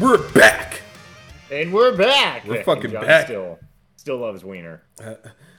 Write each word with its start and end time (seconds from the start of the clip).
We're 0.00 0.30
back. 0.30 0.82
And 1.50 1.72
we're 1.72 1.96
back. 1.96 2.46
We're 2.46 2.62
fucking 2.62 2.92
back. 2.92 3.26
Still, 3.26 3.58
still 3.96 4.18
loves 4.18 4.44
Wiener. 4.44 4.82
Uh, 5.02 5.14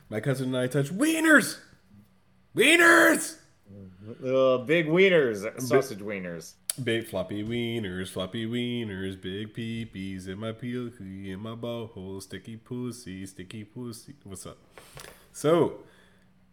my 0.07 0.21
cousin 0.21 0.55
and 0.55 0.57
I 0.57 0.67
touch 0.67 0.91
wieners. 0.91 1.57
Wieners. 2.55 3.35
Uh, 4.25 4.59
big 4.59 4.87
wieners, 4.87 5.61
sausage 5.61 5.99
wieners. 5.99 6.53
Big 6.81 7.05
floppy 7.05 7.43
wieners, 7.43 8.07
floppy 8.07 8.45
wieners, 8.45 9.21
big 9.21 9.53
peepees 9.53 10.29
in 10.29 10.39
my 10.39 10.53
peel, 10.53 10.89
in 10.99 11.39
my 11.41 11.51
butthole, 11.51 12.21
sticky 12.21 12.55
pussy, 12.55 13.25
sticky 13.25 13.65
pussy. 13.65 14.15
What's 14.23 14.45
up? 14.45 14.57
So, 15.33 15.79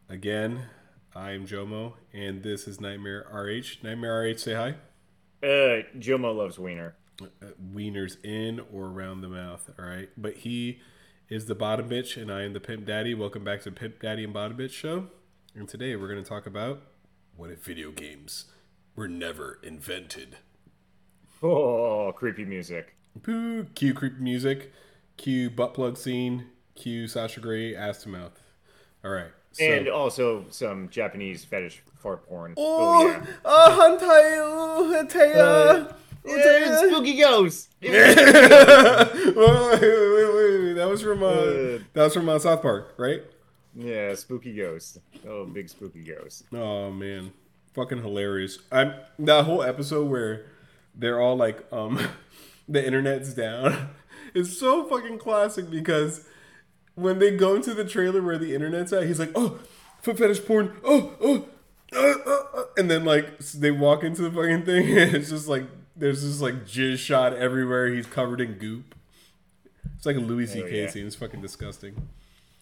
again, 0.09 0.67
I'm 1.15 1.47
Jomo, 1.47 1.93
and 2.13 2.43
this 2.43 2.67
is 2.67 2.81
Nightmare 2.81 3.27
RH. 3.33 3.85
Nightmare 3.85 4.29
RH, 4.29 4.39
say 4.39 4.55
hi. 4.55 4.71
Uh, 5.41 5.83
Jomo 5.99 6.37
loves 6.37 6.59
Wiener. 6.59 6.97
Uh, 7.23 7.27
wieners 7.75 8.23
in 8.25 8.61
or 8.73 8.87
around 8.87 9.23
the 9.23 9.29
mouth, 9.29 9.71
all 9.79 9.87
right? 9.87 10.11
But 10.19 10.35
he 10.39 10.81
is 11.31 11.47
the 11.47 11.55
bottom 11.55 11.89
bitch, 11.89 12.21
and 12.21 12.31
I 12.31 12.43
am 12.43 12.53
the 12.53 12.61
pimp 12.61 12.85
daddy. 12.85 13.15
Welcome 13.15 13.43
back 13.43 13.63
to 13.63 13.71
Pimp 13.71 14.01
Daddy 14.03 14.23
and 14.25 14.35
Bottom 14.35 14.59
Bitch 14.59 14.73
Show. 14.73 15.07
And 15.55 15.67
today 15.67 15.97
we're 15.97 16.09
going 16.09 16.23
to 16.23 16.29
talk 16.29 16.47
about 16.47 16.83
what 17.35 17.51
if 17.51 17.61
video 17.65 17.91
games 17.91 18.47
were 18.95 19.09
never 19.09 19.59
invented. 19.63 20.37
Oh, 21.43 22.13
creepy 22.15 22.45
music. 22.45 22.95
Poo, 23.23 23.65
cue 23.75 23.95
creepy 23.95 24.21
music, 24.21 24.73
cue 25.17 25.49
butt 25.49 25.73
plug 25.73 25.97
scene, 25.97 26.49
cue 26.75 27.09
Sasha 27.09 27.41
Grey 27.41 27.75
ass 27.75 28.03
to 28.03 28.11
mouth. 28.11 28.39
All 29.03 29.11
right. 29.11 29.31
So, 29.53 29.65
And 29.65 29.89
also 29.89 30.45
some 30.51 30.91
Japanese 30.91 31.47
fetish 31.47 31.83
fart 31.97 32.29
porn. 32.29 32.53
oh, 32.59 33.09
yeah. 33.09 33.25
oh, 33.43 33.97
hentai, 33.99 34.39
oh, 34.43 34.93
hentai, 34.95 35.35
Uh, 35.37 35.93
Yeah, 36.27 36.79
spooky 36.89 37.17
ghost. 37.19 37.69
wait, 37.83 37.93
wait, 37.93 39.35
wait, 39.37 40.35
wait, 40.35 40.73
That 40.75 40.89
was 40.89 41.03
from 41.03 41.23
uh, 41.23 41.27
Uh. 41.27 41.79
that 41.93 42.05
was 42.05 42.15
from 42.15 42.29
uh, 42.29 42.39
South 42.39 42.63
Park, 42.63 42.95
right? 42.97 43.23
yeah, 43.75 44.15
spooky 44.15 44.55
ghost. 44.55 44.99
Oh, 45.29 45.45
big 45.45 45.69
spooky 45.69 46.03
ghost. 46.03 46.45
Oh 46.53 46.91
man, 46.91 47.33
fucking 47.75 48.03
hilarious! 48.03 48.59
I'm 48.73 48.95
that 49.19 49.45
whole 49.45 49.63
episode 49.63 50.09
where 50.09 50.47
they're 50.95 51.21
all 51.21 51.37
like, 51.37 51.65
um, 51.73 51.99
the 52.69 52.85
internet's 52.85 53.35
down. 53.35 53.91
It's 54.35 54.59
so 54.59 54.85
fucking 54.87 55.19
classic 55.19 55.71
because 55.71 56.27
when 56.95 57.21
they 57.21 57.35
go 57.35 57.55
into 57.55 57.73
the 57.73 57.85
trailer 57.87 58.21
where 58.21 58.37
the 58.37 58.55
internet's 58.55 58.93
at, 58.93 59.05
he's 59.07 59.19
like, 59.19 59.31
oh, 59.35 59.61
foot 60.03 60.19
fetish 60.19 60.45
porn, 60.45 60.77
oh, 60.85 61.15
oh, 61.23 61.47
uh, 61.95 62.15
uh, 62.31 62.61
uh," 62.61 62.65
and 62.77 62.91
then 62.91 63.05
like 63.07 63.39
they 63.39 63.71
walk 63.71 64.05
into 64.05 64.21
the 64.21 64.31
fucking 64.31 64.67
thing, 64.67 64.99
and 64.99 65.15
it's 65.15 65.31
just 65.31 65.49
like 65.49 65.63
there's 65.97 66.23
just 66.23 66.41
like 66.41 66.67
jizz 66.67 66.99
shot 66.99 67.33
everywhere. 67.33 67.89
He's 67.89 68.07
covered 68.07 68.41
in 68.41 68.55
goop. 68.55 68.95
It's 69.97 70.07
like 70.07 70.17
a 70.17 70.21
Louis 70.21 70.47
C.K. 70.47 70.83
yeah. 70.83 70.91
scene. 70.91 71.07
It's 71.07 71.17
fucking 71.17 71.41
disgusting. 71.41 72.09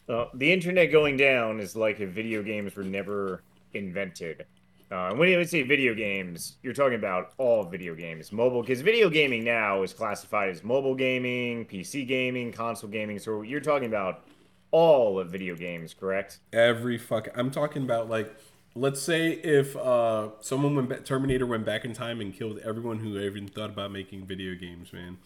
Uh, 0.09 0.27
the 0.35 0.53
internet 0.53 0.93
going 0.93 1.17
down 1.17 1.61
is 1.61 1.75
like 1.75 2.01
if 2.01 2.11
video 2.11 2.43
games 2.43 2.77
were 2.77 2.85
never 2.85 3.43
invented. 3.73 4.47
Uh, 4.93 5.09
and 5.09 5.19
when 5.19 5.29
you 5.29 5.43
say 5.45 5.63
video 5.63 5.95
games, 5.95 6.57
you're 6.63 6.75
talking 6.75 6.95
about 6.95 7.33
all 7.39 7.65
video 7.65 7.95
games, 7.95 8.31
mobile, 8.31 8.61
because 8.61 8.81
video 8.81 9.09
gaming 9.09 9.43
now 9.43 9.83
is 9.83 9.93
classified 9.93 10.51
as 10.51 10.63
mobile 10.63 10.95
gaming, 10.95 11.65
PC 11.65 12.07
gaming, 12.07 12.53
console 12.53 12.91
gaming. 12.91 13.19
So 13.19 13.43
you're 13.43 13.61
talking 13.61 13.89
about 13.89 14.25
all 14.71 15.19
of 15.19 15.31
video 15.31 15.57
games, 15.57 15.95
correct? 15.95 16.39
Every 16.53 16.99
fuck. 16.99 17.29
I'm 17.35 17.51
talking 17.51 17.83
about 17.83 18.09
like, 18.09 18.37
let's 18.75 19.01
say 19.01 19.31
if 19.33 19.77
uh 19.77 20.31
someone 20.41 20.75
went 20.77 20.89
ba- 20.89 21.01
Terminator 21.01 21.47
went 21.47 21.65
back 21.65 21.85
in 21.85 21.93
time 21.93 22.21
and 22.21 22.35
killed 22.35 22.59
everyone 22.65 22.99
who 22.99 23.19
even 23.19 23.49
thought 23.49 23.71
about 23.71 23.91
making 23.93 24.27
video 24.27 24.55
games, 24.55 24.93
man. 24.93 25.19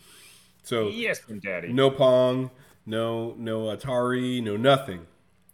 So 0.62 0.88
Yes, 0.88 1.20
Daddy. 1.42 1.69
no 1.69 1.91
Pong, 1.91 2.50
no 2.87 3.34
no 3.38 3.62
Atari, 3.75 4.42
no 4.42 4.56
nothing, 4.56 5.06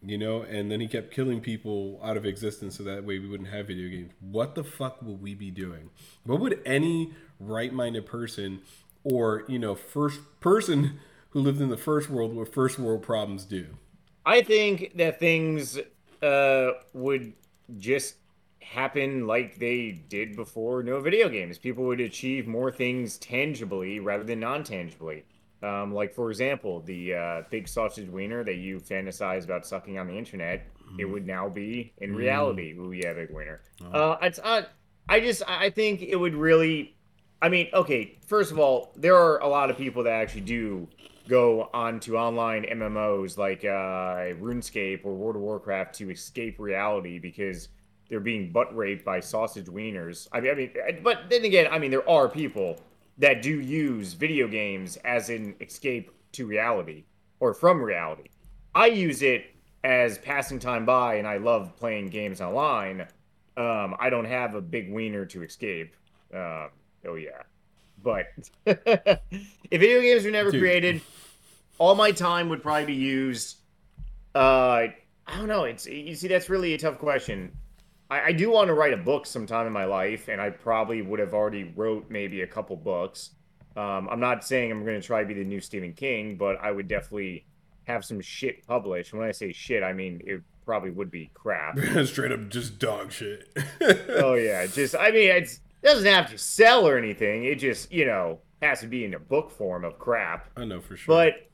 you 0.03 0.19
know. 0.19 0.43
And 0.43 0.71
then 0.71 0.81
he 0.81 0.89
kept 0.89 1.13
killing 1.13 1.41
people 1.41 2.01
out 2.03 2.17
of 2.17 2.25
existence, 2.27 2.77
so 2.77 2.83
that 2.85 3.05
way 3.05 3.19
we 3.19 3.29
wouldn't 3.29 3.51
have 3.51 3.67
video 3.69 3.89
games. 3.89 4.13
What 4.21 4.55
the 4.55 4.65
fuck 4.65 5.01
would 5.03 5.23
we 5.23 5.35
be 5.35 5.51
doing? 5.51 5.91
What 6.25 6.41
would 6.41 6.61
any 6.67 7.13
right-minded 7.39 8.07
person, 8.07 8.63
or 9.05 9.45
you 9.49 9.59
know, 9.59 9.75
first 9.75 10.21
person 10.41 10.99
who 11.31 11.41
lived 11.41 11.61
in 11.61 11.69
the 11.69 11.77
first 11.77 12.09
world 12.11 12.35
with 12.35 12.53
first 12.53 12.79
world 12.79 13.03
problems 13.03 13.45
do? 13.45 13.67
I 14.27 14.43
think 14.43 14.93
that 14.97 15.21
things 15.21 15.79
uh, 16.23 16.71
would 16.95 17.35
just 17.79 18.17
happen 18.61 19.27
like 19.27 19.59
they 19.59 19.93
did 20.09 20.37
before 20.37 20.83
no 20.83 21.01
video 21.01 21.29
games. 21.29 21.59
People 21.59 21.85
would 21.85 22.01
achieve 22.01 22.47
more 22.47 22.73
things 22.73 23.19
tangibly 23.19 24.01
rather 24.01 24.25
than 24.25 24.41
non-tangibly. 24.41 25.25
Um, 25.63 25.95
like 25.95 26.13
for 26.13 26.31
example, 26.31 26.81
the 26.81 27.15
uh, 27.15 27.43
big 27.51 27.69
sausage 27.69 28.09
wiener 28.09 28.45
that 28.45 28.57
you 28.57 28.81
fantasize 28.81 29.45
about 29.45 29.67
sucking 29.67 29.99
on 29.99 30.07
the 30.07 30.17
internet, 30.17 30.67
it 30.99 31.07
would 31.07 31.27
now 31.27 31.49
be 31.49 31.93
in 31.99 32.15
reality. 32.15 32.73
Ooh, 32.73 32.93
yeah, 32.93 33.15
big 33.15 33.31
wiener. 33.31 33.63
Uh, 33.93 34.17
it's 34.23 34.39
uh, 34.39 34.63
I 35.09 35.21
just 35.21 35.43
I 35.47 35.71
think 35.71 36.03
it 36.03 36.17
would 36.17 36.35
really. 36.35 36.97
I 37.41 37.49
mean, 37.49 37.69
okay. 37.73 38.19
First 38.27 38.53
of 38.53 38.59
all, 38.59 38.93
there 38.97 39.17
are 39.17 39.39
a 39.39 39.49
lot 39.49 39.71
of 39.71 39.77
people 39.77 40.03
that 40.05 40.13
actually 40.13 40.43
do 40.43 40.89
go 41.29 41.71
onto 41.73 42.17
online 42.17 42.65
MMOs 42.65 43.39
like 43.39 43.65
uh, 43.65 44.37
RuneScape 44.41 45.05
or 45.05 45.15
World 45.15 45.37
of 45.37 45.43
Warcraft 45.43 45.95
to 45.97 46.11
escape 46.11 46.59
reality 46.59 47.19
because 47.19 47.69
they're 48.09 48.21
being 48.21 48.53
butt 48.53 48.75
raped 48.77 49.05
by 49.05 49.21
sausage 49.21 49.67
wieners. 49.67 50.29
I 50.33 50.41
mean, 50.41 50.53
I 50.53 50.55
mean, 50.55 50.71
but 51.03 51.31
then 51.31 51.45
again, 51.45 51.69
I 51.71 51.79
mean, 51.79 51.91
there 51.91 52.09
are 52.09 52.29
people 52.29 52.79
that 53.19 53.43
do 53.43 53.61
use 53.61 54.13
video 54.13 54.49
games 54.49 54.97
as 55.05 55.31
an 55.31 55.55
escape 55.61 56.11
to 56.33 56.47
reality 56.47 57.05
or 57.41 57.55
from 57.55 57.81
reality. 57.81 58.29
I 58.75 58.87
use 58.87 59.23
it 59.23 59.47
as 59.85 60.19
passing 60.19 60.59
time 60.59 60.85
by, 60.85 61.17
and 61.17 61.27
I 61.27 61.37
love 61.37 61.77
playing 61.77 62.11
games 62.11 62.41
online. 62.41 63.03
Um, 63.57 63.95
I 64.01 64.11
don't 64.11 64.25
have 64.25 64.55
a 64.55 64.61
big 64.61 64.93
wiener 64.93 65.25
to 65.27 65.43
escape. 65.43 65.95
Um, 66.33 66.71
oh 67.07 67.15
yeah, 67.15 67.43
but 68.05 68.27
if 68.67 69.81
video 69.81 70.01
games 70.01 70.25
were 70.25 70.31
never 70.31 70.53
Dude. 70.53 70.61
created, 70.61 71.01
all 71.79 71.97
my 71.97 72.13
time 72.13 72.49
would 72.51 72.63
probably 72.63 72.87
be 72.87 72.95
used. 72.95 73.57
Uh, 74.35 74.89
I 75.27 75.37
don't 75.37 75.49
know. 75.49 75.65
It's 75.65 75.87
you 75.87 76.15
see, 76.15 76.29
that's 76.29 76.49
really 76.49 76.75
a 76.75 76.79
tough 76.79 76.99
question. 76.99 77.57
I, 78.11 78.21
I 78.21 78.33
do 78.33 78.51
want 78.51 78.69
to 78.69 78.75
write 78.75 78.93
a 78.93 78.99
book 78.99 79.27
sometime 79.27 79.67
in 79.67 79.73
my 79.73 79.87
life, 79.87 80.29
and 80.29 80.41
I 80.41 80.51
probably 80.51 81.03
would 81.03 81.19
have 81.19 81.35
already 81.35 81.65
wrote 81.65 82.07
maybe 82.11 82.43
a 82.43 82.47
couple 82.47 82.77
books. 82.77 83.31
Um, 83.77 84.09
I'm 84.09 84.21
not 84.21 84.45
saying 84.45 84.71
I'm 84.71 84.85
going 84.85 85.01
to 85.01 85.07
try 85.07 85.23
to 85.23 85.27
be 85.27 85.35
the 85.35 85.45
new 85.45 85.61
Stephen 85.61 85.95
King, 85.95 86.37
but 86.37 86.57
I 86.63 86.71
would 86.71 86.87
definitely 86.87 87.45
have 87.85 88.05
some 88.05 88.21
shit 88.21 88.67
published. 88.67 89.13
When 89.13 89.27
I 89.27 89.33
say 89.33 89.53
shit, 89.53 89.83
I 89.83 89.93
mean 89.93 90.23
it 90.25 90.43
probably 90.65 90.91
would 90.91 91.11
be 91.11 91.31
crap. 91.35 91.79
Straight 92.05 92.33
up 92.33 92.49
just 92.49 92.79
dog 92.79 93.13
shit. 93.13 93.49
oh 94.09 94.35
yeah, 94.35 94.67
just 94.67 94.95
I 94.95 95.11
mean 95.11 95.31
it's, 95.31 95.61
it 95.85 95.89
doesn't 95.89 96.07
have 96.07 96.31
to 96.31 96.39
sell 96.39 96.89
or 96.89 96.97
anything. 96.97 97.45
It 97.45 97.57
just 97.57 97.93
you 97.93 98.07
know 98.07 98.41
has 98.63 98.81
to 98.81 98.87
be 98.87 99.05
in 99.05 99.15
a 99.15 99.19
book 99.19 99.51
form 99.51 99.85
of 99.85 99.99
crap. 99.99 100.49
I 100.57 100.65
know 100.65 100.81
for 100.81 100.97
sure. 100.97 101.15
But 101.15 101.51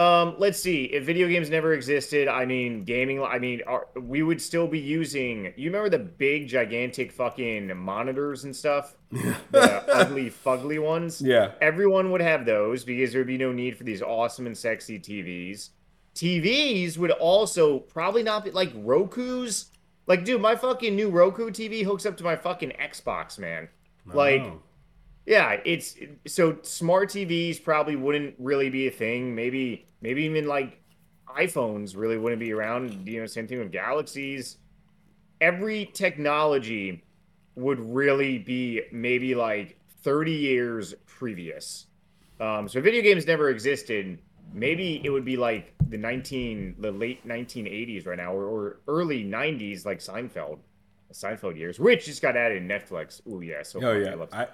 um, 0.00 0.36
let's 0.38 0.60
see. 0.60 0.84
If 0.84 1.04
video 1.04 1.28
games 1.28 1.50
never 1.50 1.72
existed, 1.74 2.28
I 2.28 2.44
mean, 2.44 2.84
gaming. 2.84 3.22
I 3.22 3.38
mean, 3.38 3.62
our, 3.66 3.88
we 4.00 4.22
would 4.22 4.40
still 4.40 4.66
be 4.66 4.78
using. 4.78 5.52
You 5.56 5.70
remember 5.70 5.88
the 5.88 5.98
big, 5.98 6.48
gigantic 6.48 7.10
fucking 7.12 7.76
monitors 7.76 8.44
and 8.44 8.54
stuff, 8.54 8.96
the 9.10 9.84
ugly, 9.92 10.30
fugly 10.30 10.80
ones. 10.82 11.20
yeah, 11.20 11.52
Everyone 11.60 12.10
would 12.12 12.20
have 12.20 12.46
those 12.46 12.84
because 12.84 13.12
there'd 13.12 13.26
be 13.26 13.38
no 13.38 13.52
need 13.52 13.76
for 13.76 13.84
these 13.84 14.00
awesome 14.02 14.46
and 14.46 14.56
sexy 14.56 14.98
TVs. 14.98 15.70
TVs 16.14 16.98
would 16.98 17.10
also 17.12 17.78
probably 17.78 18.22
not 18.22 18.44
be 18.44 18.50
like 18.50 18.72
Roku's. 18.74 19.70
Like, 20.10 20.24
dude, 20.24 20.40
my 20.40 20.56
fucking 20.56 20.96
new 20.96 21.08
Roku 21.08 21.50
TV 21.52 21.84
hooks 21.84 22.04
up 22.04 22.16
to 22.16 22.24
my 22.24 22.34
fucking 22.34 22.72
Xbox, 22.80 23.38
man. 23.38 23.68
Like, 24.06 24.40
Oh. 24.42 24.60
yeah, 25.24 25.60
it's 25.64 25.94
so 26.26 26.58
smart 26.62 27.10
TVs 27.10 27.62
probably 27.62 27.94
wouldn't 27.94 28.34
really 28.40 28.70
be 28.70 28.88
a 28.88 28.90
thing. 28.90 29.36
Maybe, 29.36 29.86
maybe 30.00 30.24
even 30.24 30.48
like 30.48 30.80
iPhones 31.28 31.96
really 31.96 32.18
wouldn't 32.18 32.40
be 32.40 32.52
around. 32.52 33.06
You 33.06 33.20
know, 33.20 33.26
same 33.26 33.46
thing 33.46 33.60
with 33.60 33.70
Galaxies. 33.70 34.56
Every 35.40 35.88
technology 35.94 37.04
would 37.54 37.78
really 37.78 38.38
be 38.38 38.82
maybe 38.90 39.36
like 39.36 39.78
30 40.02 40.32
years 40.32 40.92
previous. 41.06 41.86
Um, 42.40 42.66
so 42.66 42.80
video 42.80 43.02
games 43.02 43.28
never 43.28 43.48
existed, 43.50 44.18
maybe 44.52 45.00
it 45.04 45.10
would 45.10 45.24
be 45.24 45.36
like 45.36 45.74
the 45.88 45.96
19, 45.96 46.76
the 46.78 46.92
late 46.92 47.26
1980s 47.26 48.06
right 48.06 48.18
now, 48.18 48.32
or, 48.32 48.44
or 48.44 48.80
early 48.88 49.24
90s, 49.24 49.84
like 49.84 49.98
Seinfeld, 49.98 50.58
Seinfeld 51.12 51.56
years, 51.56 51.78
which 51.78 52.06
just 52.06 52.22
got 52.22 52.36
added 52.36 52.62
in 52.62 52.68
Netflix. 52.68 53.26
Ooh 53.26 53.40
yeah, 53.40 53.62
so 53.62 53.82
Oh, 53.82 53.96
yeah. 53.96 54.14
I 54.32 54.46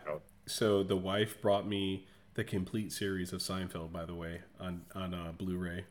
So 0.46 0.82
the 0.82 0.96
wife 0.96 1.40
brought 1.40 1.66
me 1.66 2.06
the 2.34 2.44
complete 2.44 2.92
series 2.92 3.32
of 3.32 3.40
Seinfeld, 3.40 3.92
by 3.92 4.04
the 4.04 4.14
way, 4.14 4.40
on 4.60 4.82
on 4.94 5.14
uh, 5.14 5.32
Blu-ray. 5.36 5.84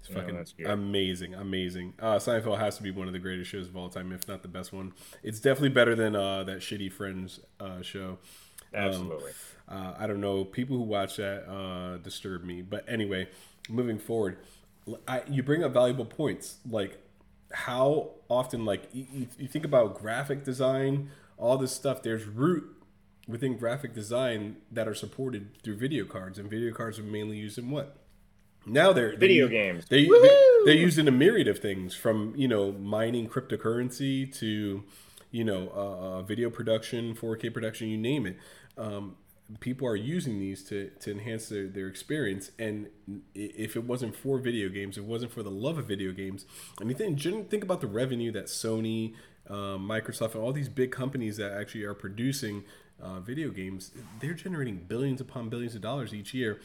It's 0.00 0.08
fucking 0.14 0.36
that's 0.36 0.52
good. 0.52 0.66
amazing, 0.66 1.34
amazing. 1.34 1.94
Uh, 1.98 2.16
Seinfeld 2.16 2.58
has 2.58 2.76
to 2.76 2.82
be 2.82 2.90
one 2.90 3.08
of 3.08 3.12
the 3.12 3.18
greatest 3.18 3.50
shows 3.50 3.66
of 3.66 3.76
all 3.76 3.88
time, 3.88 4.12
if 4.12 4.28
not 4.28 4.42
the 4.42 4.48
best 4.48 4.72
one. 4.72 4.92
It's 5.22 5.40
definitely 5.40 5.70
better 5.70 5.94
than 5.96 6.14
uh, 6.14 6.44
that 6.44 6.58
shitty 6.58 6.92
Friends 6.92 7.40
uh, 7.58 7.82
show. 7.82 8.18
Absolutely. 8.72 9.30
Um, 9.30 9.55
uh, 9.68 9.94
I 9.98 10.06
don't 10.06 10.20
know. 10.20 10.44
People 10.44 10.76
who 10.76 10.82
watch 10.82 11.16
that 11.16 11.50
uh, 11.50 11.96
disturb 11.98 12.44
me. 12.44 12.62
But 12.62 12.84
anyway, 12.88 13.28
moving 13.68 13.98
forward, 13.98 14.38
I, 15.08 15.22
you 15.28 15.42
bring 15.42 15.64
up 15.64 15.72
valuable 15.72 16.04
points. 16.04 16.58
Like 16.68 16.98
how 17.52 18.10
often, 18.28 18.64
like 18.64 18.88
you, 18.92 19.26
you 19.38 19.48
think 19.48 19.64
about 19.64 19.98
graphic 19.98 20.44
design, 20.44 21.10
all 21.36 21.58
this 21.58 21.72
stuff. 21.72 22.02
There's 22.02 22.24
root 22.24 22.64
within 23.26 23.56
graphic 23.56 23.92
design 23.92 24.56
that 24.70 24.86
are 24.86 24.94
supported 24.94 25.60
through 25.62 25.76
video 25.76 26.04
cards, 26.04 26.38
and 26.38 26.48
video 26.48 26.72
cards 26.72 26.98
are 26.98 27.04
mainly 27.04 27.36
used 27.36 27.58
in 27.58 27.70
what? 27.70 27.96
Now 28.64 28.92
they're 28.92 29.16
video 29.16 29.48
they're, 29.48 29.72
games. 29.72 29.86
They, 29.88 30.04
they 30.04 30.30
they're 30.64 30.74
used 30.74 30.98
in 30.98 31.06
a 31.08 31.12
myriad 31.12 31.48
of 31.48 31.58
things, 31.58 31.94
from 31.94 32.34
you 32.36 32.48
know 32.48 32.72
mining 32.72 33.28
cryptocurrency 33.28 34.32
to 34.38 34.84
you 35.30 35.44
know 35.44 35.72
uh, 35.74 36.18
uh 36.18 36.22
video 36.22 36.50
production, 36.50 37.14
4K 37.14 37.52
production, 37.52 37.88
you 37.88 37.98
name 37.98 38.26
it. 38.26 38.38
Um, 38.78 39.16
people 39.60 39.86
are 39.86 39.96
using 39.96 40.38
these 40.40 40.64
to, 40.64 40.90
to 41.00 41.12
enhance 41.12 41.48
their, 41.48 41.68
their 41.68 41.86
experience 41.86 42.50
and 42.58 42.88
if 43.34 43.76
it 43.76 43.84
wasn't 43.84 44.14
for 44.14 44.38
video 44.38 44.68
games 44.68 44.98
it 44.98 45.04
wasn't 45.04 45.30
for 45.30 45.42
the 45.42 45.50
love 45.50 45.78
of 45.78 45.86
video 45.86 46.12
games 46.12 46.46
and 46.80 46.90
you 46.90 46.96
think, 46.96 47.50
think 47.50 47.62
about 47.62 47.80
the 47.80 47.86
revenue 47.86 48.32
that 48.32 48.46
sony 48.46 49.14
um, 49.48 49.88
microsoft 49.88 50.34
and 50.34 50.42
all 50.42 50.52
these 50.52 50.68
big 50.68 50.90
companies 50.90 51.36
that 51.36 51.52
actually 51.52 51.84
are 51.84 51.94
producing 51.94 52.64
uh, 53.00 53.20
video 53.20 53.50
games 53.50 53.92
they're 54.20 54.34
generating 54.34 54.76
billions 54.88 55.20
upon 55.20 55.48
billions 55.48 55.74
of 55.74 55.80
dollars 55.80 56.12
each 56.12 56.34
year 56.34 56.58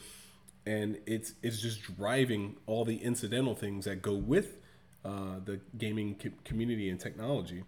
and 0.66 0.98
it's 1.06 1.34
it's 1.42 1.60
just 1.60 1.96
driving 1.96 2.56
all 2.66 2.84
the 2.84 2.96
incidental 2.96 3.54
things 3.54 3.84
that 3.84 4.02
go 4.02 4.14
with 4.14 4.58
uh, 5.04 5.40
the 5.44 5.60
gaming 5.76 6.16
community 6.44 6.88
and 6.88 7.00
technology. 7.00 7.64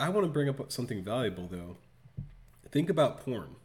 I 0.00 0.08
want 0.08 0.26
to 0.26 0.32
bring 0.32 0.48
up 0.48 0.72
something 0.72 1.02
valuable 1.04 1.48
though. 1.50 1.76
Think 2.70 2.88
about 2.88 3.24
porn. 3.24 3.56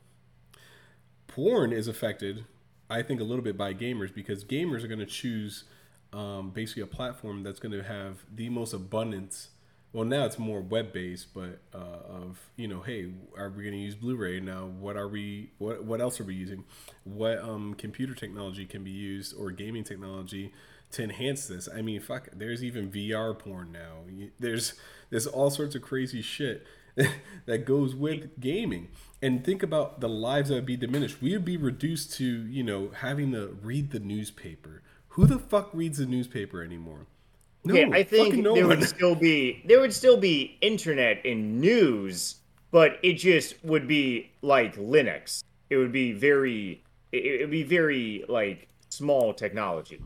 Porn 1.38 1.72
is 1.72 1.88
affected, 1.88 2.46
I 2.90 3.04
think, 3.04 3.22
a 3.22 3.24
little 3.24 3.44
bit 3.44 3.56
by 3.56 3.72
gamers 3.72 4.12
because 4.12 4.44
gamers 4.44 4.84
are 4.84 4.88
going 4.88 4.98
to 4.98 5.06
choose 5.06 5.66
um, 6.12 6.50
basically 6.50 6.82
a 6.82 6.88
platform 6.88 7.44
that's 7.44 7.60
going 7.60 7.74
to 7.74 7.84
have 7.84 8.24
the 8.34 8.50
most 8.50 8.74
abundance. 8.74 9.50
Well 9.94 10.04
now 10.04 10.26
it's 10.26 10.40
more 10.40 10.62
web 10.62 10.92
based 10.92 11.36
but 11.36 11.60
uh, 11.76 11.78
of 12.10 12.40
you 12.56 12.68
know 12.68 12.82
hey 12.82 13.12
are 13.38 13.50
we 13.50 13.64
going 13.64 13.76
to 13.76 13.80
use 13.80 13.94
blu-ray? 13.94 14.40
Now 14.40 14.66
what 14.80 14.98
are 14.98 15.08
we 15.08 15.52
what 15.60 15.84
what 15.84 16.02
else 16.02 16.20
are 16.20 16.24
we 16.24 16.34
using? 16.34 16.64
What 17.04 17.38
um, 17.38 17.76
computer 17.76 18.16
technology 18.16 18.66
can 18.66 18.84
be 18.84 18.92
used 18.92 19.36
or 19.38 19.52
gaming 19.52 19.84
technology 19.84 20.52
to 20.94 21.04
enhance 21.04 21.46
this? 21.46 21.70
I 21.72 21.84
mean 21.84 22.02
fuck 22.02 22.30
there's 22.34 22.64
even 22.64 22.90
vr 22.90 23.38
porn 23.38 23.72
now. 23.72 24.30
There's 24.40 24.74
there's 25.12 25.28
all 25.28 25.52
sorts 25.52 25.76
of 25.76 25.84
crazy 25.84 26.24
shit 26.24 26.66
that 27.46 27.66
goes 27.66 27.96
with 27.96 28.40
gaming 28.40 28.90
and 29.22 29.44
think 29.44 29.64
about 29.64 30.00
the 30.00 30.10
lives 30.10 30.50
that 30.50 30.56
would 30.56 30.66
be 30.66 30.78
diminished 30.78 31.22
we 31.22 31.32
would 31.34 31.46
be 31.46 31.58
reduced 31.58 32.14
to 32.14 32.26
you 32.48 32.64
know 32.64 32.92
having 33.02 33.32
to 33.32 33.58
read 33.62 33.92
the 33.92 34.00
newspaper 34.00 34.82
who 35.10 35.26
the 35.26 35.40
fuck 35.40 35.70
reads 35.74 35.98
the 35.98 36.06
newspaper 36.06 36.62
anymore 36.62 37.08
no, 37.68 37.74
okay, 37.74 37.92
I 37.92 38.04
think 38.04 38.36
no 38.36 38.56
there 38.56 38.68
one. 38.68 38.80
would 38.80 38.88
still 38.88 39.16
be 39.16 39.62
there 39.66 39.80
would 39.80 39.94
still 39.94 40.18
be 40.18 40.58
internet 40.62 41.26
and 41.26 41.60
news, 41.60 42.36
but 42.72 42.98
it 43.04 43.14
just 43.14 43.64
would 43.64 43.88
be 43.88 44.32
like 44.42 44.76
Linux. 44.78 45.44
It 45.70 45.78
would 45.78 45.92
be 45.92 46.14
very 46.14 46.82
it 47.12 47.42
would 47.42 47.52
be 47.52 47.64
very 47.64 48.24
like 48.30 48.70
small 48.90 49.34
technology. 49.34 50.02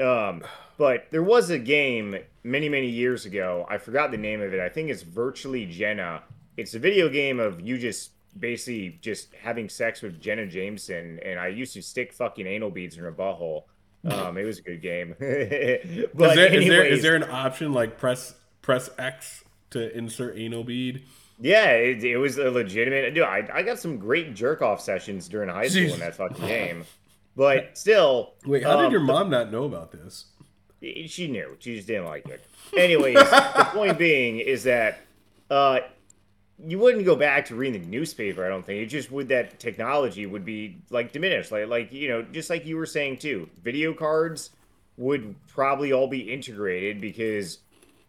Um, 0.00 0.42
but 0.76 1.06
there 1.10 1.22
was 1.22 1.50
a 1.50 1.58
game 1.58 2.16
many 2.48 2.68
many 2.68 2.88
years 2.88 3.26
ago. 3.26 3.66
I 3.68 3.78
forgot 3.78 4.10
the 4.10 4.16
name 4.16 4.40
of 4.40 4.52
it. 4.52 4.60
I 4.60 4.68
think 4.68 4.90
it's 4.90 5.02
Virtually 5.02 5.66
Jenna. 5.66 6.22
It's 6.56 6.74
a 6.74 6.78
video 6.78 7.08
game 7.08 7.38
of 7.38 7.60
you 7.60 7.78
just 7.78 8.10
basically 8.38 8.98
just 9.00 9.34
having 9.34 9.68
sex 9.68 10.02
with 10.02 10.20
Jenna 10.20 10.46
Jameson, 10.46 11.20
and 11.24 11.38
I 11.38 11.48
used 11.48 11.74
to 11.74 11.82
stick 11.82 12.12
fucking 12.12 12.46
anal 12.46 12.70
beads 12.70 12.96
in 12.96 13.04
her 13.04 13.12
butthole. 13.12 13.64
Um, 14.04 14.38
it 14.38 14.44
was 14.44 14.58
a 14.58 14.62
good 14.62 14.80
game. 14.80 15.14
but 15.18 15.30
is 15.30 16.14
there, 16.14 16.48
anyways, 16.48 16.62
is 16.62 16.68
there 16.68 16.86
is 16.86 17.02
there 17.02 17.16
an 17.16 17.24
option 17.24 17.72
like 17.72 17.98
press 17.98 18.34
press 18.62 18.90
X 18.98 19.44
to 19.70 19.96
insert 19.96 20.38
anal 20.38 20.64
bead? 20.64 21.04
Yeah, 21.40 21.70
it, 21.70 22.02
it 22.02 22.16
was 22.16 22.38
a 22.38 22.50
legitimate. 22.50 23.14
Dude, 23.14 23.24
I, 23.24 23.48
I 23.52 23.62
got 23.62 23.78
some 23.78 23.98
great 23.98 24.34
jerk 24.34 24.60
off 24.60 24.80
sessions 24.80 25.28
during 25.28 25.48
high 25.48 25.68
school 25.68 25.82
Jeez. 25.82 25.94
in 25.94 26.00
that 26.00 26.16
fucking 26.16 26.46
game. 26.46 26.84
But 27.36 27.78
still, 27.78 28.34
wait, 28.44 28.64
how 28.64 28.78
um, 28.78 28.84
did 28.84 28.92
your 28.92 29.00
mom 29.00 29.30
not 29.30 29.52
know 29.52 29.62
about 29.62 29.92
this? 29.92 30.24
She 30.80 31.28
knew. 31.28 31.56
She 31.58 31.76
just 31.76 31.88
didn't 31.88 32.06
like 32.06 32.26
it. 32.28 32.44
Anyways, 32.76 33.16
the 33.16 33.68
point 33.72 33.98
being 33.98 34.38
is 34.38 34.62
that 34.64 35.00
uh, 35.50 35.80
you 36.66 36.78
wouldn't 36.78 37.04
go 37.04 37.16
back 37.16 37.46
to 37.46 37.54
reading 37.54 37.82
the 37.82 37.88
newspaper. 37.88 38.44
I 38.44 38.48
don't 38.48 38.64
think 38.64 38.82
it 38.82 38.86
just 38.86 39.10
would 39.10 39.28
that 39.28 39.58
technology 39.58 40.26
would 40.26 40.44
be 40.44 40.78
like 40.90 41.12
diminished. 41.12 41.52
Like 41.52 41.68
like 41.68 41.92
you 41.92 42.08
know, 42.08 42.22
just 42.22 42.50
like 42.50 42.66
you 42.66 42.76
were 42.76 42.86
saying 42.86 43.18
too, 43.18 43.48
video 43.62 43.92
cards 43.92 44.50
would 44.96 45.34
probably 45.46 45.92
all 45.92 46.08
be 46.08 46.32
integrated 46.32 47.00
because 47.00 47.58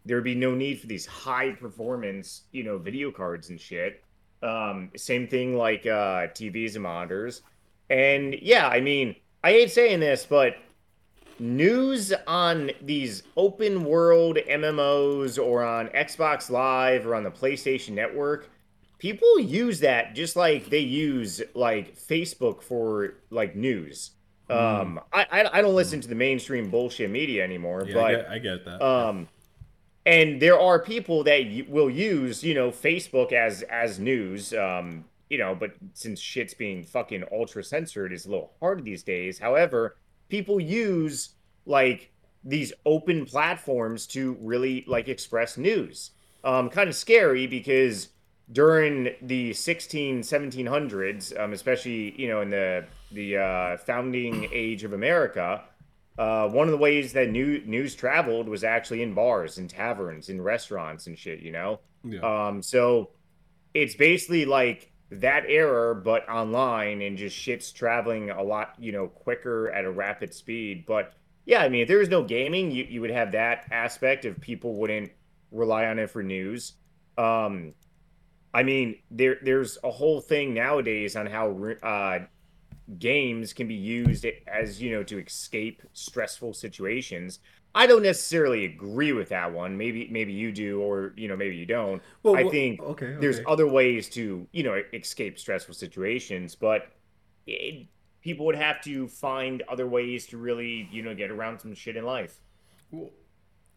there'd 0.06 0.24
be 0.24 0.36
no 0.36 0.56
need 0.56 0.80
for 0.80 0.88
these 0.88 1.06
high 1.06 1.52
performance 1.52 2.42
you 2.52 2.64
know 2.64 2.78
video 2.78 3.12
cards 3.12 3.50
and 3.50 3.60
shit. 3.60 4.04
Um, 4.42 4.90
same 4.96 5.28
thing 5.28 5.56
like 5.56 5.86
uh, 5.86 6.28
TVs 6.28 6.76
and 6.76 6.84
monitors. 6.84 7.42
And 7.90 8.36
yeah, 8.42 8.68
I 8.68 8.80
mean, 8.80 9.16
I 9.44 9.52
hate 9.52 9.72
saying 9.72 10.00
this, 10.00 10.26
but 10.26 10.56
news 11.40 12.14
on 12.28 12.72
these 12.82 13.24
open 13.38 13.84
world 13.84 14.38
MMOs 14.38 15.44
or 15.44 15.64
on 15.64 15.88
Xbox 15.90 16.50
Live 16.50 17.06
or 17.08 17.16
on 17.16 17.24
the 17.24 17.32
PlayStation 17.32 17.92
Network, 17.92 18.50
people 19.00 19.40
use 19.40 19.80
that 19.80 20.14
just 20.14 20.36
like 20.36 20.70
they 20.70 20.80
use 20.80 21.42
like 21.56 21.98
Facebook 21.98 22.62
for 22.62 23.16
like 23.30 23.56
news. 23.56 24.12
Mm. 24.50 24.82
Um, 24.82 25.00
I, 25.14 25.26
I, 25.32 25.60
I 25.60 25.62
don't 25.62 25.76
listen 25.76 26.00
mm. 26.00 26.04
to 26.04 26.08
the 26.08 26.16
mainstream 26.16 26.70
bullshit 26.70 27.10
media 27.10 27.44
anymore, 27.44 27.86
yeah, 27.88 27.94
but 27.94 28.04
I 28.04 28.12
get, 28.12 28.30
I 28.30 28.40
get, 28.40 28.66
that. 28.66 28.86
Um, 28.86 29.28
and 30.06 30.42
there 30.42 30.60
are 30.60 30.80
people 30.80 31.24
that 31.24 31.66
will 31.68 31.90
use 31.90 32.44
you 32.44 32.54
know 32.54 32.72
Facebook 32.72 33.32
as 33.32 33.64
as 33.64 34.00
news. 34.00 34.54
Um, 34.54 35.06
you 35.30 35.38
know, 35.38 35.54
but 35.54 35.72
since 35.94 36.20
shit's 36.20 36.56
being 36.56 36.84
fucking 36.84 37.24
ultra 37.32 37.64
censored, 37.64 38.12
it's 38.12 38.26
a 38.26 38.30
little 38.30 38.52
hard 38.60 38.84
these 38.84 39.04
days. 39.04 39.38
However, 39.38 39.96
people 40.30 40.60
use 40.60 41.30
like 41.66 42.12
these 42.44 42.72
open 42.86 43.26
platforms 43.26 44.08
to 44.08 44.38
really 44.42 44.86
like 44.88 45.08
express 45.08 45.58
news. 45.58 46.12
Um, 46.44 46.70
kind 46.70 46.88
of 46.88 46.96
scary 46.96 47.48
because 47.48 48.10
during 48.52 49.10
the 49.22 49.54
16 49.54 50.22
1700s 50.22 51.40
um, 51.40 51.54
especially 51.54 52.20
you 52.20 52.28
know 52.28 52.42
in 52.42 52.50
the 52.50 52.86
the 53.12 53.38
uh, 53.38 53.78
founding 53.78 54.50
age 54.52 54.84
of 54.84 54.94
america 54.94 55.64
uh, 56.18 56.50
one 56.50 56.68
of 56.68 56.72
the 56.72 56.78
ways 56.78 57.14
that 57.14 57.30
new, 57.30 57.62
news 57.66 57.96
traveled 57.96 58.50
was 58.50 58.64
actually 58.64 59.02
in 59.02 59.14
bars 59.14 59.58
and 59.58 59.70
taverns 59.70 60.30
and 60.30 60.44
restaurants 60.44 61.08
and 61.08 61.18
shit 61.18 61.40
you 61.40 61.52
know 61.52 61.80
yeah. 62.04 62.48
um, 62.48 62.62
so 62.62 63.12
it's 63.74 63.96
basically 63.96 64.46
like 64.46 64.89
that 65.12 65.44
error 65.48 65.96
but 65.96 66.28
online 66.30 67.02
and 67.02 67.18
just 67.18 67.36
shit's 67.36 67.72
traveling 67.72 68.30
a 68.30 68.44
lot 68.44 68.76
you 68.78 68.92
know 68.92 69.08
quicker 69.08 69.72
at 69.72 69.86
a 69.86 69.92
rapid 69.92 70.34
speed. 70.34 70.86
But 70.86 71.14
yeah 71.46 71.64
i 71.64 71.70
mean 71.70 71.82
if 71.82 71.88
there 71.88 71.98
was 71.98 72.10
no 72.10 72.24
gaming 72.24 72.70
you, 72.72 72.84
you 72.84 73.02
would 73.02 73.10
have 73.10 73.32
that 73.32 73.68
aspect 73.72 74.26
of 74.26 74.40
people 74.40 74.76
wouldn't 74.76 75.12
rely 75.52 75.86
on 75.86 76.00
it 76.00 76.10
for 76.10 76.24
news. 76.24 76.74
Um 77.18 77.74
i 78.54 78.64
mean 78.64 78.98
there 79.12 79.38
there's 79.44 79.78
a 79.84 79.92
whole 79.92 80.22
thing 80.22 80.54
nowadays 80.54 81.16
on 81.16 81.26
how 81.26 81.52
uh 81.84 82.20
games 82.98 83.54
can 83.54 83.68
be 83.68 83.76
used 83.76 84.26
as 84.48 84.82
you 84.82 84.92
know 84.92 85.04
to 85.04 85.20
escape 85.20 85.84
stressful 85.94 86.54
situations 86.54 87.40
I 87.76 87.86
don't 87.86 88.04
necessarily 88.04 88.66
agree 88.66 89.12
with 89.12 89.30
that 89.30 89.54
one. 89.54 89.78
Maybe 89.78 90.08
maybe 90.12 90.34
you 90.34 90.52
do, 90.52 90.82
or 90.82 91.14
you 91.16 91.28
know 91.28 91.36
maybe 91.36 91.56
you 91.56 91.66
don't. 91.66 92.02
Well, 92.24 92.36
I 92.36 92.50
think 92.50 92.82
okay, 92.82 93.06
okay. 93.06 93.18
there's 93.20 93.40
other 93.48 93.68
ways 93.68 94.10
to 94.10 94.48
you 94.52 94.64
know 94.64 94.82
escape 94.94 95.38
stressful 95.38 95.76
situations, 95.76 96.56
but 96.56 96.92
it, 97.46 97.88
people 98.22 98.46
would 98.48 98.56
have 98.56 98.82
to 98.82 99.08
find 99.08 99.62
other 99.70 99.88
ways 99.88 100.26
to 100.28 100.38
really 100.38 100.90
you 100.92 101.04
know 101.04 101.14
get 101.14 101.30
around 101.30 101.60
some 101.60 101.76
shit 101.76 101.96
in 101.96 102.06
life. 102.06 102.40
Well, 102.92 103.12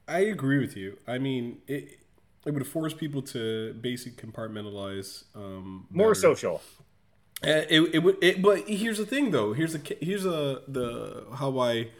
I 0.09 0.21
agree 0.21 0.59
with 0.59 0.77
you. 0.77 0.99
I 1.07 1.19
mean, 1.19 1.59
it 1.67 1.99
it 2.47 2.55
would 2.55 2.67
force 2.67 2.95
people 2.95 3.23
to 3.23 3.75
basically 3.75 4.27
compartmentalize 4.27 5.25
um, 5.35 5.87
more 5.91 6.15
social. 6.15 6.63
Uh, 7.45 7.67
it, 7.69 7.95
it 7.95 7.99
would, 7.99 8.17
it, 8.23 8.41
but 8.41 8.69
here's 8.69 8.99
the 8.99 9.07
thing, 9.07 9.33
though. 9.33 9.53
Here's 9.53 9.73
the 9.73 9.97
here's 10.01 10.25
a 10.25 10.63
the 10.69 11.27
how 11.37 11.59
I 11.59 11.91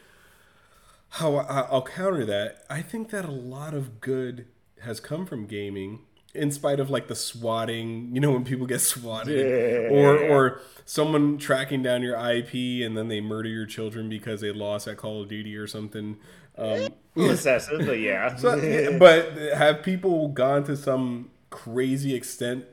how 1.13 1.37
I, 1.37 1.61
I'll 1.71 1.83
counter 1.83 2.25
that. 2.25 2.65
I 2.71 2.81
think 2.81 3.11
that 3.11 3.27
a 3.27 3.31
lot 3.31 3.75
of 3.75 4.01
good 4.01 4.47
has 4.81 4.99
come 4.99 5.27
from 5.27 5.47
gaming 5.47 6.01
in 6.35 6.51
spite 6.51 6.81
of 6.81 6.89
like 6.89 7.09
the 7.09 7.15
swatting, 7.15 8.15
you 8.15 8.21
know, 8.21 8.33
when 8.33 8.45
people 8.45 8.67
get 8.67 8.81
swatted, 8.81 9.39
yeah. 9.39 9.95
or 9.95 10.17
or 10.17 10.61
someone 10.87 11.37
tracking 11.37 11.83
down 11.83 12.03
your 12.03 12.15
IP 12.17 12.55
and 12.85 12.97
then 12.97 13.09
they 13.09 13.21
murder 13.21 13.51
your 13.51 13.67
children 13.67 14.09
because 14.09 14.41
they 14.41 14.53
lost 14.53 14.89
at 14.89 14.97
Call 14.97 15.21
of 15.23 15.29
Duty 15.29 15.55
or 15.55 15.67
something. 15.67 16.17
Um, 16.57 16.89
Necessarily, 17.15 18.07
yeah. 18.07 18.35
so, 18.37 18.99
but 18.99 19.33
have 19.55 19.83
people 19.83 20.29
gone 20.29 20.65
to 20.65 20.77
some 20.79 21.31
crazy 21.51 22.15
extent 22.15 22.65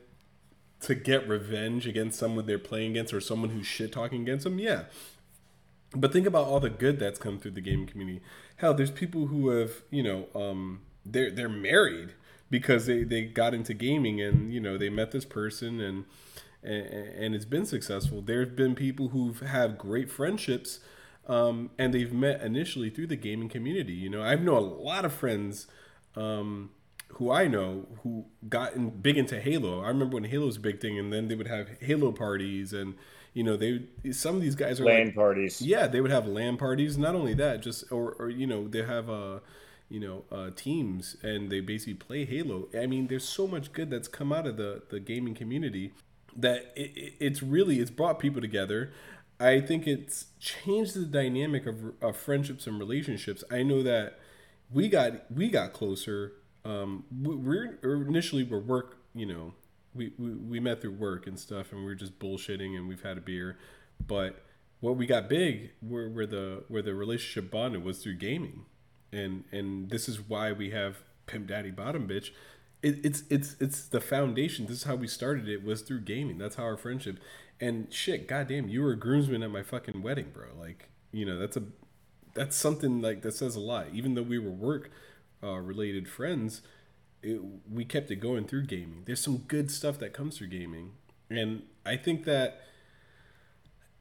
to 0.82 0.96
get 0.96 1.28
revenge 1.28 1.86
against 1.86 2.18
someone 2.18 2.46
they're 2.46 2.58
playing 2.58 2.92
against 2.92 3.14
or 3.14 3.20
someone 3.20 3.50
who's 3.50 3.68
shit 3.68 3.92
talking 3.92 4.22
against 4.22 4.46
them, 4.46 4.60
yeah. 4.60 4.84
But 5.96 6.14
think 6.14 6.28
about 6.28 6.46
all 6.46 6.60
the 6.60 6.70
good 6.70 7.00
that's 7.00 7.18
come 7.18 7.40
through 7.40 7.52
the 7.52 7.62
gaming 7.62 7.88
community. 7.88 8.22
Hell, 8.58 8.74
there's 8.74 8.92
people 8.92 9.28
who 9.28 9.50
have, 9.50 9.82
you 9.90 10.04
know, 10.04 10.28
um, 10.36 10.82
they're 11.06 11.32
they're 11.32 11.50
married 11.50 12.14
because 12.50 12.86
they, 12.86 13.04
they 13.04 13.24
got 13.24 13.54
into 13.54 13.74
gaming 13.74 14.22
and 14.22 14.54
you 14.54 14.60
know 14.60 14.78
they 14.78 14.90
met 14.90 15.12
this 15.12 15.26
person 15.26 15.80
and, 15.80 16.06
and 16.64 16.86
and 16.86 17.36
it's 17.36 17.46
been 17.46 17.66
successful. 17.66 18.22
There've 18.22 18.56
been 18.56 18.76
people 18.76 19.10
who've 19.10 19.40
had 19.40 19.78
great 19.78 20.12
friendships, 20.12 20.80
um, 21.28 21.72
and 21.80 21.94
they've 21.94 22.14
met 22.14 22.42
initially 22.42 22.90
through 22.90 23.08
the 23.08 23.16
gaming 23.16 23.50
community. 23.50 23.94
You 23.94 24.10
know, 24.10 24.22
I've 24.22 24.42
known 24.42 24.58
a 24.58 24.60
lot 24.60 25.06
of 25.06 25.14
friends. 25.14 25.68
Um, 26.16 26.72
who 27.14 27.32
I 27.32 27.48
know 27.48 27.88
who 28.04 28.26
got 28.48 28.76
in, 28.76 28.90
big 28.90 29.18
into 29.18 29.40
Halo. 29.40 29.82
I 29.82 29.88
remember 29.88 30.16
when 30.16 30.26
Halo 30.26 30.46
was 30.46 30.58
a 30.58 30.60
big 30.60 30.80
thing, 30.80 31.00
and 31.00 31.12
then 31.12 31.28
they 31.28 31.36
would 31.36 31.48
have 31.48 31.70
Halo 31.82 32.12
parties, 32.12 32.72
and 32.72 32.96
you 33.40 33.46
know 33.46 33.56
they 33.56 34.12
some 34.12 34.36
of 34.36 34.42
these 34.42 34.56
guys 34.56 34.82
are 34.82 34.86
LAN 34.86 35.06
like, 35.06 35.16
parties. 35.16 35.62
Yeah, 35.62 35.88
they 35.88 36.02
would 36.02 36.12
have 36.12 36.28
LAN 36.28 36.58
parties. 36.58 36.98
Not 36.98 37.16
only 37.16 37.34
that, 37.36 37.62
just 37.62 37.90
or 37.90 38.12
or 38.20 38.30
you 38.30 38.46
know 38.46 38.68
they 38.68 38.84
have 38.84 39.10
uh 39.10 39.40
you 39.88 40.02
know 40.02 40.26
uh, 40.30 40.50
teams, 40.58 41.16
and 41.24 41.50
they 41.50 41.62
basically 41.62 41.94
play 41.94 42.26
Halo. 42.26 42.68
I 42.78 42.86
mean, 42.86 43.08
there's 43.08 43.24
so 43.24 43.48
much 43.48 43.72
good 43.72 43.90
that's 43.90 44.10
come 44.10 44.34
out 44.34 44.46
of 44.46 44.58
the 44.58 44.82
the 44.90 45.00
gaming 45.00 45.36
community 45.36 45.94
that 46.36 46.74
it, 46.76 46.92
it, 46.98 47.14
it's 47.22 47.42
really 47.42 47.80
it's 47.80 47.92
brought 47.92 48.20
people 48.20 48.42
together. 48.42 48.92
I 49.40 49.62
think 49.62 49.88
it's 49.88 50.26
changed 50.42 50.96
the 50.96 51.06
dynamic 51.06 51.66
of, 51.66 51.94
of 52.02 52.18
friendships 52.18 52.68
and 52.68 52.78
relationships. 52.78 53.42
I 53.50 53.64
know 53.64 53.82
that 53.84 54.20
we 54.70 54.90
got 54.90 55.32
we 55.32 55.48
got 55.48 55.72
closer 55.72 56.34
um, 56.66 57.06
we're 57.12 57.80
initially 57.84 58.44
we're 58.44 58.60
work, 58.60 58.98
you 59.16 59.26
know, 59.26 59.54
we, 60.18 60.30
we, 60.30 60.60
met 60.60 60.82
through 60.82 60.94
work 60.94 61.28
and 61.28 61.38
stuff, 61.38 61.72
and 61.72 61.84
we 61.84 61.92
are 61.92 61.96
just 61.96 62.20
bullshitting, 62.20 62.76
and 62.76 62.88
we've 62.88 63.02
had 63.02 63.18
a 63.18 63.22
beer, 63.22 63.58
but 64.06 64.46
what 64.80 64.96
we 64.96 65.06
got 65.06 65.28
big, 65.28 65.72
where, 65.82 66.10
where 66.10 66.26
the 66.26 66.64
where 66.68 66.82
the 66.82 66.94
relationship 66.94 67.52
bonded 67.52 67.84
was 67.84 68.00
through 68.00 68.16
gaming, 68.16 68.66
and 69.12 69.44
and 69.52 69.90
this 69.90 70.08
is 70.08 70.22
why 70.22 70.52
we 70.52 70.72
have 70.72 71.04
Pimp 71.26 71.48
Daddy 71.48 71.72
Bottom 71.72 72.08
Bitch. 72.08 72.32
It, 72.82 73.06
it's 73.06 73.24
it's 73.30 73.56
it's 73.60 73.88
the 73.88 74.00
foundation. 74.00 74.66
This 74.68 74.78
is 74.78 74.84
how 74.84 74.96
we 74.96 75.08
started. 75.08 75.50
It 75.50 75.64
was 75.64 75.82
through 75.82 76.02
gaming. 76.02 76.38
That's 76.38 76.56
how 76.56 76.64
our 76.64 76.78
friendship. 76.78 77.20
And 77.60 77.94
shit, 77.94 78.28
goddamn, 78.28 78.70
you 78.70 78.82
were 78.82 78.92
a 78.92 78.98
groomsman 78.98 79.44
at 79.44 79.52
my 79.52 79.64
fucking 79.64 80.02
wedding, 80.02 80.28
bro. 80.34 80.48
Like, 80.58 80.88
you 81.12 81.26
know, 81.26 81.38
that's 81.38 81.58
a 81.58 81.64
that's 82.34 82.56
something 82.56 83.02
like 83.02 83.22
that 83.24 83.34
says 83.34 83.56
a 83.58 83.60
lot. 83.60 83.88
Even 83.94 84.14
though 84.14 84.24
we 84.24 84.40
were 84.40 84.52
work 84.52 84.92
uh, 85.44 85.58
related 85.58 86.08
friends, 86.08 86.62
it, 87.22 87.42
we 87.70 87.86
kept 87.86 88.12
it 88.12 88.18
going 88.18 88.46
through 88.46 88.66
gaming. 88.66 89.04
There's 89.06 89.22
some 89.22 89.38
good 89.48 89.72
stuff 89.72 90.00
that 90.00 90.14
comes 90.14 90.38
through 90.38 90.48
gaming, 90.48 90.92
and 91.30 91.64
I 91.86 91.98
think 91.98 92.26
that 92.26 92.62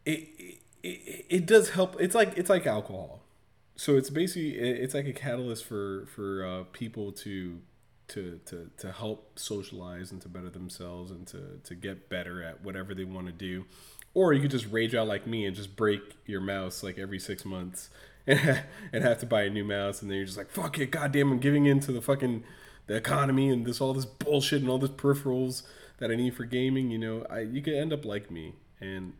it 0.04 0.28
it, 0.82 1.26
it 1.28 1.46
does 1.46 1.70
help. 1.70 2.00
It's 2.00 2.14
like 2.14 2.36
it's 2.36 2.50
like 2.50 2.66
alcohol, 2.66 3.22
so 3.76 3.96
it's 3.96 4.10
basically 4.10 4.58
it's 4.58 4.94
like 4.94 5.06
a 5.06 5.12
catalyst 5.12 5.64
for 5.64 6.06
for 6.06 6.44
uh, 6.44 6.64
people 6.72 7.12
to 7.12 7.60
to 8.08 8.40
to 8.46 8.70
to 8.78 8.92
help 8.92 9.38
socialize 9.38 10.12
and 10.12 10.20
to 10.22 10.28
better 10.28 10.50
themselves 10.50 11.10
and 11.10 11.26
to 11.28 11.60
to 11.64 11.74
get 11.74 12.08
better 12.08 12.42
at 12.42 12.62
whatever 12.64 12.94
they 12.94 13.04
want 13.04 13.26
to 13.26 13.32
do. 13.32 13.64
Or 14.14 14.32
you 14.32 14.40
could 14.40 14.50
just 14.50 14.66
rage 14.70 14.94
out 14.94 15.06
like 15.06 15.26
me 15.26 15.44
and 15.44 15.54
just 15.54 15.76
break 15.76 16.00
your 16.26 16.40
mouse 16.40 16.82
like 16.82 16.98
every 16.98 17.18
six 17.18 17.44
months 17.44 17.90
and, 18.26 18.64
and 18.92 19.04
have 19.04 19.18
to 19.18 19.26
buy 19.26 19.42
a 19.42 19.50
new 19.50 19.64
mouse, 19.64 20.02
and 20.02 20.10
then 20.10 20.16
you're 20.16 20.26
just 20.26 20.38
like, 20.38 20.50
fuck 20.50 20.78
it, 20.78 20.90
goddamn, 20.90 21.32
I'm 21.32 21.38
giving 21.38 21.66
in 21.66 21.80
to 21.80 21.92
the 21.92 22.00
fucking 22.00 22.44
the 22.88 22.96
economy 22.96 23.50
and 23.50 23.64
this 23.64 23.80
all 23.80 23.94
this 23.94 24.06
bullshit 24.06 24.62
and 24.62 24.68
all 24.68 24.78
this 24.78 24.90
peripherals 24.90 25.62
that 25.98 26.10
I 26.10 26.16
need 26.16 26.34
for 26.34 26.44
gaming. 26.44 26.90
You 26.90 26.98
know, 26.98 27.26
I 27.30 27.40
you 27.40 27.62
could 27.62 27.74
end 27.74 27.92
up 27.92 28.04
like 28.04 28.30
me, 28.30 28.54
and 28.80 29.12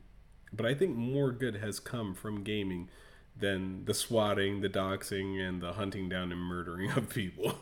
but 0.53 0.67
I 0.67 0.75
think 0.75 0.97
more 0.97 1.31
good 1.31 1.57
has 1.57 1.79
come 1.79 2.15
from 2.15 2.43
gaming 2.43 2.89
than 3.37 3.85
the 3.85 3.95
swatting, 3.95 4.63
the 4.63 4.69
doxing, 4.69 5.39
and 5.41 5.63
the 5.63 5.75
hunting 5.75 6.09
down 6.09 6.33
and 6.33 6.41
murdering 6.41 6.91
of 6.97 7.09
people. 7.11 7.59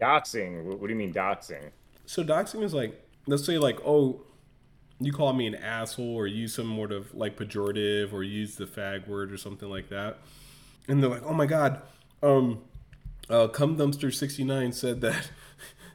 Doxing? 0.00 0.64
What 0.64 0.80
do 0.80 0.88
you 0.88 0.96
mean 0.98 1.12
doxing? 1.12 1.70
So 2.06 2.24
doxing 2.24 2.62
is 2.62 2.72
like, 2.72 3.06
let's 3.26 3.44
say 3.44 3.58
like, 3.58 3.78
oh, 3.84 4.22
you 4.98 5.12
call 5.12 5.32
me 5.32 5.46
an 5.46 5.54
asshole 5.54 6.14
or 6.14 6.26
use 6.26 6.54
some 6.54 6.74
sort 6.74 6.92
of 6.92 7.14
like 7.14 7.36
pejorative 7.36 8.12
or 8.12 8.22
use 8.22 8.54
the 8.56 8.66
fag 8.66 9.08
word 9.08 9.32
or 9.32 9.36
something 9.36 9.68
like 9.68 9.88
that, 9.88 10.18
and 10.86 11.02
they're 11.02 11.10
like, 11.10 11.24
oh 11.24 11.34
my 11.34 11.46
god, 11.46 11.82
um, 12.22 12.62
uh, 13.30 13.48
Cum 13.48 13.76
Dumpster 13.76 14.12
sixty 14.12 14.44
nine 14.44 14.72
said 14.72 15.00
that. 15.00 15.30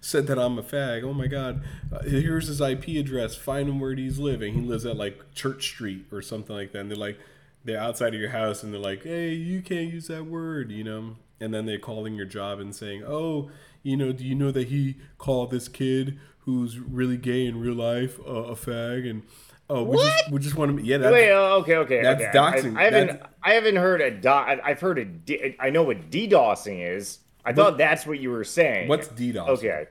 said 0.02 0.28
that 0.28 0.38
I'm 0.38 0.60
a 0.60 0.62
fag. 0.62 1.04
Oh 1.04 1.14
my 1.14 1.26
God! 1.26 1.64
Uh, 1.92 2.04
here's 2.04 2.48
his 2.48 2.62
IP 2.62 2.90
address. 2.90 3.36
Find 3.36 3.68
him 3.68 3.80
where 3.80 3.96
he's 3.96 4.20
living. 4.20 4.54
He 4.54 4.62
lives 4.62 4.86
at 4.86 4.98
like 4.98 5.34
Church 5.34 5.64
Street 5.66 6.06
or 6.12 6.22
something 6.22 6.56
like 6.56 6.74
that. 6.74 6.80
And 6.82 6.92
they're 6.92 6.98
like, 6.98 7.18
they're 7.64 7.80
outside 7.80 8.14
of 8.14 8.22
your 8.22 8.30
house, 8.30 8.62
and 8.62 8.72
they're 8.72 8.80
like, 8.80 9.04
"Hey, 9.04 9.34
you 9.34 9.62
can't 9.62 9.92
use 9.92 10.08
that 10.08 10.26
word," 10.26 10.72
you 10.72 10.84
know. 10.84 11.16
And 11.40 11.54
then 11.54 11.66
they're 11.66 11.80
calling 11.80 12.14
your 12.14 12.28
job 12.28 12.60
and 12.60 12.76
saying, 12.76 13.04
"Oh, 13.06 13.50
you 13.82 13.98
know, 13.98 14.12
do 14.12 14.24
you 14.24 14.36
know 14.36 14.52
that 14.52 14.68
he 14.68 14.98
called 15.18 15.52
this 15.52 15.68
kid 15.68 16.20
who's 16.46 16.80
really 16.80 17.18
gay 17.18 17.46
in 17.46 17.60
real 17.60 17.74
life 17.74 18.20
uh, 18.20 18.32
a 18.32 18.56
fag 18.56 19.10
and 19.10 19.24
oh 19.70 19.84
we 19.84 19.96
what? 19.96 20.04
just 20.04 20.32
we 20.32 20.40
just 20.40 20.56
want 20.56 20.78
to 20.78 20.84
yeah 20.84 20.98
that's, 20.98 21.12
wait 21.12 21.32
oh, 21.32 21.58
okay 21.58 21.76
okay 21.78 22.02
that's 22.02 22.22
okay. 22.22 22.32
doxing 22.38 22.78
I, 22.78 22.82
I 22.82 22.84
haven't 22.86 23.08
that's, 23.08 23.34
I 23.44 23.54
haven't 23.54 23.76
heard 23.78 24.02
a 24.02 24.12
dot 24.12 24.60
I've 24.64 24.80
heard 24.80 25.00
a 25.00 25.06
D, 25.06 25.56
I 25.60 25.72
know 25.72 25.84
what 25.84 26.12
DDoSing 26.12 26.96
is 26.96 27.20
I 27.46 27.54
thought 27.54 27.78
that's 27.78 28.06
what 28.06 28.20
you 28.20 28.32
were 28.32 28.44
saying 28.44 28.88
what's 28.88 29.08
DDoS 29.08 29.48
okay 29.50 29.88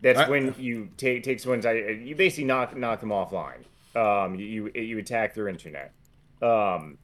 that's 0.00 0.20
I, 0.20 0.28
when 0.28 0.54
you 0.58 0.90
take 0.96 1.22
take 1.22 1.40
someone's 1.40 1.64
you 1.64 2.14
basically 2.16 2.44
knock 2.44 2.76
knock 2.76 3.00
them 3.00 3.10
offline 3.10 3.64
um 3.96 4.34
you 4.34 4.70
you 4.74 4.98
attack 4.98 5.34
their 5.34 5.48
internet 5.48 5.92
um 6.40 6.98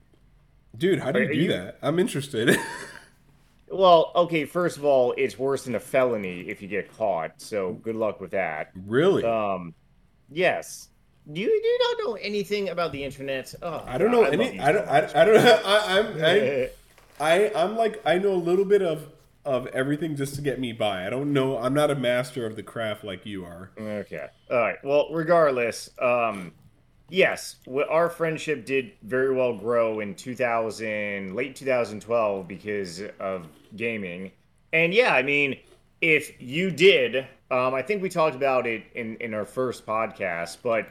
dude 0.77 0.99
how 0.99 1.13
do 1.13 1.21
you 1.21 1.29
do 1.29 1.35
you, 1.35 1.49
that 1.49 1.79
I'm 1.83 1.99
interested 1.99 2.59
Well, 3.71 4.13
okay, 4.15 4.45
first 4.45 4.79
of 4.79 4.85
all, 4.85 5.15
it's 5.17 5.39
worse 5.39 5.65
than 5.65 5.75
a 5.75 5.81
felony 5.81 6.41
if 6.41 6.63
you 6.63 6.69
get 6.69 6.97
caught. 6.97 7.33
So 7.41 7.73
good 7.75 7.97
luck 7.97 8.21
with 8.21 8.31
that. 8.31 8.71
Really? 8.87 9.25
Um, 9.25 9.75
yes. 10.31 10.89
Do 11.31 11.41
you, 11.41 11.47
do 11.47 11.69
you 11.69 11.79
not 11.83 11.97
know 12.07 12.15
anything 12.15 12.71
about 12.71 12.93
the 12.93 13.05
internet? 13.05 13.55
Oh, 13.63 13.83
I 13.87 13.99
don't 13.99 14.11
know 14.11 14.25
I 14.25 14.31
any. 14.31 14.59
I 14.59 14.73
don't. 14.73 14.89
I, 14.89 15.23
I 15.23 15.25
don't. 15.25 15.39
I, 15.67 15.99
I'm. 15.99 16.25
I, 16.25 16.71
I 17.21 17.53
I'm 17.55 17.77
like 17.77 18.01
I 18.07 18.19
know 18.19 18.33
a 18.33 18.35
little 18.35 18.65
bit 18.65 18.81
of 18.81 19.09
of 19.49 19.67
everything 19.69 20.17
just 20.17 20.35
to 20.37 20.43
get 20.43 20.61
me 20.61 20.73
by. 20.73 21.07
I 21.07 21.11
don't 21.11 21.33
know. 21.33 21.59
I'm 21.59 21.75
not 21.75 21.91
a 21.91 21.95
master 21.95 22.47
of 22.47 22.57
the 22.57 22.63
craft 22.63 23.05
like 23.05 23.25
you 23.27 23.45
are. 23.45 23.71
Okay. 23.79 24.27
All 24.51 24.59
right. 24.59 24.77
Well, 24.85 25.09
regardless, 25.11 25.91
um, 26.01 26.53
yes, 27.09 27.57
our 27.89 28.11
friendship 28.11 28.65
did 28.67 28.93
very 29.03 29.35
well 29.35 29.57
grow 29.57 30.01
in 30.01 30.15
2000, 30.15 31.35
late 31.35 31.57
2012 31.57 32.47
because 32.47 33.03
of 33.19 33.47
gaming. 33.77 34.33
And 34.73 34.93
yeah, 34.93 35.15
I 35.15 35.23
mean, 35.23 35.59
if 36.01 36.41
you 36.41 36.71
did, 36.71 37.27
um, 37.51 37.75
I 37.75 37.83
think 37.83 38.03
we 38.03 38.09
talked 38.09 38.37
about 38.37 38.67
it 38.67 38.85
in, 38.95 39.17
in 39.17 39.35
our 39.35 39.47
first 39.47 39.87
podcast, 39.87 40.59
but 40.63 40.89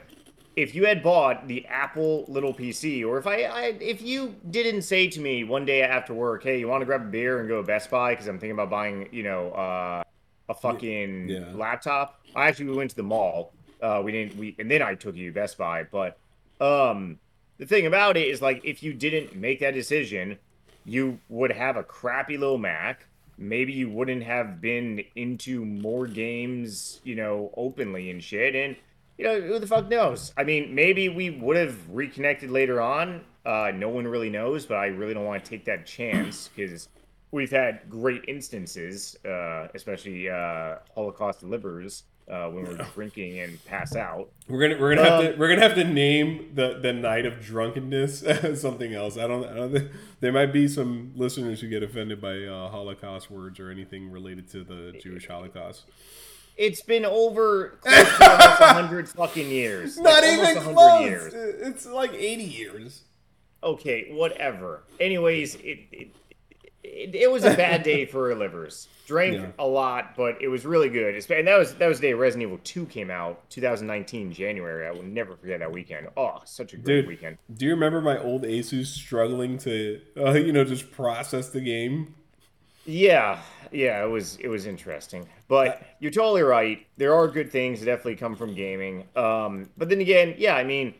if 0.58 0.74
you 0.74 0.86
had 0.86 1.04
bought 1.04 1.46
the 1.46 1.64
Apple 1.66 2.24
little 2.26 2.52
PC, 2.52 3.06
or 3.06 3.16
if 3.16 3.28
I, 3.28 3.42
I, 3.44 3.62
if 3.80 4.02
you 4.02 4.34
didn't 4.50 4.82
say 4.82 5.06
to 5.06 5.20
me 5.20 5.44
one 5.44 5.64
day 5.64 5.82
after 5.82 6.12
work, 6.12 6.42
hey, 6.42 6.58
you 6.58 6.66
want 6.66 6.80
to 6.80 6.84
grab 6.84 7.02
a 7.02 7.04
beer 7.04 7.38
and 7.38 7.48
go 7.48 7.60
to 7.60 7.66
Best 7.66 7.88
Buy 7.90 8.12
because 8.12 8.26
I'm 8.26 8.40
thinking 8.40 8.52
about 8.52 8.68
buying, 8.68 9.08
you 9.12 9.22
know, 9.22 9.52
uh, 9.52 10.02
a 10.48 10.54
fucking 10.54 11.28
yeah. 11.28 11.44
laptop. 11.54 12.20
I 12.34 12.48
actually 12.48 12.76
went 12.76 12.90
to 12.90 12.96
the 12.96 13.04
mall. 13.04 13.52
Uh, 13.80 14.02
we 14.04 14.10
didn't 14.10 14.36
we 14.36 14.56
and 14.58 14.68
then 14.68 14.82
I 14.82 14.96
took 14.96 15.14
you 15.14 15.30
to 15.30 15.34
Best 15.34 15.56
Buy, 15.56 15.84
but 15.84 16.18
um, 16.60 17.20
the 17.58 17.66
thing 17.66 17.86
about 17.86 18.16
it 18.16 18.26
is 18.26 18.42
like 18.42 18.60
if 18.64 18.82
you 18.82 18.92
didn't 18.92 19.36
make 19.36 19.60
that 19.60 19.74
decision, 19.74 20.38
you 20.84 21.20
would 21.28 21.52
have 21.52 21.76
a 21.76 21.84
crappy 21.84 22.36
little 22.36 22.58
Mac. 22.58 23.06
Maybe 23.36 23.72
you 23.72 23.88
wouldn't 23.88 24.24
have 24.24 24.60
been 24.60 25.04
into 25.14 25.64
more 25.64 26.08
games, 26.08 27.00
you 27.04 27.14
know, 27.14 27.52
openly 27.56 28.10
and 28.10 28.20
shit. 28.20 28.56
And 28.56 28.74
you 29.18 29.24
know, 29.24 29.40
who 29.40 29.58
the 29.58 29.66
fuck 29.66 29.88
knows? 29.88 30.32
I 30.36 30.44
mean, 30.44 30.74
maybe 30.74 31.08
we 31.08 31.30
would 31.30 31.56
have 31.56 31.76
reconnected 31.90 32.50
later 32.50 32.80
on. 32.80 33.24
Uh, 33.44 33.72
no 33.74 33.88
one 33.88 34.06
really 34.06 34.30
knows, 34.30 34.64
but 34.64 34.76
I 34.76 34.86
really 34.86 35.14
don't 35.14 35.24
want 35.24 35.44
to 35.44 35.50
take 35.50 35.64
that 35.64 35.86
chance 35.86 36.48
because 36.54 36.88
we've 37.32 37.50
had 37.50 37.90
great 37.90 38.24
instances, 38.28 39.16
uh, 39.24 39.68
especially 39.74 40.30
uh, 40.30 40.76
Holocaust 40.94 41.40
delivers 41.40 42.04
uh, 42.30 42.48
when 42.48 42.64
we're 42.64 42.86
drinking 42.94 43.40
and 43.40 43.64
pass 43.64 43.96
out. 43.96 44.28
We're 44.48 44.68
gonna 44.68 44.80
we're 44.80 44.94
gonna 44.94 45.08
um, 45.08 45.24
have 45.24 45.32
to 45.32 45.38
we're 45.40 45.48
gonna 45.48 45.62
have 45.62 45.74
to 45.76 45.84
name 45.84 46.50
the 46.54 46.78
the 46.80 46.92
night 46.92 47.26
of 47.26 47.40
drunkenness 47.40 48.22
as 48.24 48.60
something 48.60 48.94
else. 48.94 49.16
I 49.16 49.26
don't, 49.26 49.44
I 49.44 49.54
don't 49.54 49.72
think, 49.72 49.90
there 50.20 50.32
might 50.32 50.52
be 50.52 50.68
some 50.68 51.12
listeners 51.16 51.60
who 51.60 51.68
get 51.68 51.82
offended 51.82 52.20
by 52.20 52.44
uh, 52.44 52.68
Holocaust 52.68 53.30
words 53.30 53.58
or 53.58 53.70
anything 53.70 54.10
related 54.10 54.48
to 54.50 54.62
the 54.62 54.98
Jewish 55.02 55.26
Holocaust. 55.26 55.84
It's 56.58 56.82
been 56.82 57.04
over 57.04 57.78
close 57.82 57.94
to 58.18 58.30
almost 58.30 58.62
hundred 58.62 59.08
fucking 59.20 59.48
years. 59.48 59.96
Not 59.98 60.24
like 60.24 60.56
even 60.56 60.62
close. 60.74 61.02
Years. 61.02 61.32
It's 61.34 61.86
like 61.86 62.12
eighty 62.12 62.44
years. 62.44 63.02
Okay, 63.62 64.08
whatever. 64.10 64.82
Anyways, 65.00 65.54
it, 65.56 65.78
it 65.92 66.08
it, 66.84 67.14
it 67.14 67.30
was 67.30 67.44
a 67.44 67.54
bad 67.54 67.82
day 67.82 68.06
for 68.06 68.34
livers. 68.34 68.88
Drank 69.06 69.34
Yeah. 69.34 69.46
a 69.58 69.66
lot, 69.66 70.16
but 70.16 70.40
it 70.42 70.48
was 70.48 70.64
really 70.66 70.88
good. 70.88 71.14
And 71.30 71.46
that 71.48 71.58
was 71.58 71.74
that 71.74 71.86
was 71.86 72.00
the 72.00 72.08
day 72.08 72.12
Resident 72.14 72.48
Evil 72.48 72.60
2 72.64 72.86
came 72.86 73.10
out, 73.10 73.48
2019 73.50 74.32
January. 74.32 74.86
I 74.86 74.90
will 74.90 75.02
never 75.02 75.36
forget 75.36 75.60
that 75.60 75.70
weekend. 75.72 76.08
Oh, 76.16 76.40
such 76.44 76.72
a 76.72 76.76
great 76.76 77.02
Dude, 77.02 77.06
weekend. 77.08 77.38
do 77.54 77.66
you 77.66 77.70
remember 77.72 78.00
my 78.00 78.18
old 78.18 78.42
Asus 78.44 78.86
struggling 78.86 79.58
to, 79.58 80.00
uh, 80.16 80.32
you 80.32 80.52
know, 80.52 80.64
just 80.64 80.90
process 80.90 81.50
the 81.50 81.60
game? 81.60 82.14
Yeah, 82.88 83.38
yeah, 83.70 84.02
it 84.02 84.08
was 84.08 84.36
it 84.36 84.48
was 84.48 84.64
interesting. 84.64 85.28
But 85.46 85.82
you're 86.00 86.10
totally 86.10 86.40
right. 86.40 86.86
There 86.96 87.14
are 87.14 87.28
good 87.28 87.52
things 87.52 87.80
that 87.80 87.86
definitely 87.86 88.16
come 88.16 88.34
from 88.34 88.54
gaming. 88.54 89.04
Um, 89.14 89.68
but 89.76 89.90
then 89.90 90.00
again, 90.00 90.34
yeah, 90.38 90.56
I 90.56 90.64
mean, 90.64 90.94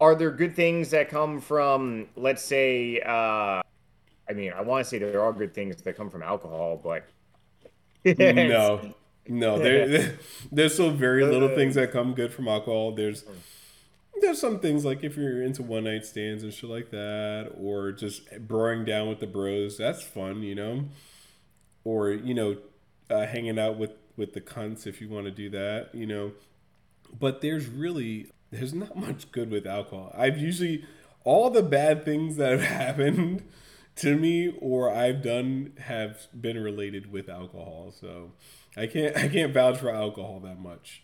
are 0.00 0.14
there 0.14 0.30
good 0.30 0.56
things 0.56 0.88
that 0.90 1.10
come 1.10 1.42
from, 1.42 2.06
let's 2.16 2.42
say, 2.42 2.98
uh, 3.00 3.60
I 4.26 4.32
mean, 4.34 4.54
I 4.54 4.62
want 4.62 4.84
to 4.84 4.88
say 4.88 4.98
there 4.98 5.22
are 5.22 5.34
good 5.34 5.52
things 5.52 5.76
that 5.82 5.96
come 5.98 6.08
from 6.08 6.22
alcohol, 6.22 6.80
but 6.82 7.04
no, 8.04 8.94
no. 9.28 9.58
There, 9.62 10.18
there's 10.50 10.72
still 10.72 10.92
very 10.92 11.26
little 11.26 11.54
things 11.54 11.74
that 11.74 11.92
come 11.92 12.14
good 12.14 12.32
from 12.32 12.48
alcohol. 12.48 12.92
There's 12.92 13.22
there's 14.18 14.40
some 14.40 14.60
things 14.60 14.82
like 14.86 15.04
if 15.04 15.14
you're 15.14 15.42
into 15.42 15.62
one 15.62 15.84
night 15.84 16.06
stands 16.06 16.42
and 16.42 16.54
shit 16.54 16.70
like 16.70 16.90
that, 16.90 17.52
or 17.60 17.92
just 17.92 18.30
broing 18.48 18.86
down 18.86 19.10
with 19.10 19.20
the 19.20 19.26
bros. 19.26 19.76
That's 19.76 20.02
fun, 20.02 20.42
you 20.42 20.54
know. 20.54 20.84
Or 21.84 22.10
you 22.10 22.34
know, 22.34 22.56
uh, 23.10 23.26
hanging 23.26 23.58
out 23.58 23.78
with 23.78 23.92
with 24.16 24.32
the 24.32 24.40
cunts 24.40 24.86
if 24.86 25.00
you 25.00 25.08
want 25.08 25.26
to 25.26 25.30
do 25.30 25.50
that, 25.50 25.94
you 25.94 26.06
know. 26.06 26.32
But 27.18 27.40
there's 27.40 27.66
really 27.66 28.30
there's 28.50 28.74
not 28.74 28.96
much 29.08 29.30
good 29.32 29.50
with 29.50 29.66
alcohol. 29.66 30.14
I've 30.16 30.38
usually 30.38 30.84
all 31.24 31.50
the 31.50 31.62
bad 31.62 32.04
things 32.04 32.36
that 32.36 32.50
have 32.52 32.62
happened 32.80 33.42
to 33.96 34.16
me 34.16 34.52
or 34.60 34.92
I've 34.92 35.22
done 35.22 35.72
have 35.78 36.26
been 36.38 36.58
related 36.62 37.10
with 37.12 37.28
alcohol. 37.28 37.92
So 37.98 38.32
I 38.76 38.86
can't 38.86 39.16
I 39.16 39.28
can't 39.28 39.52
vouch 39.52 39.78
for 39.78 39.90
alcohol 39.90 40.40
that 40.40 40.60
much. 40.60 41.02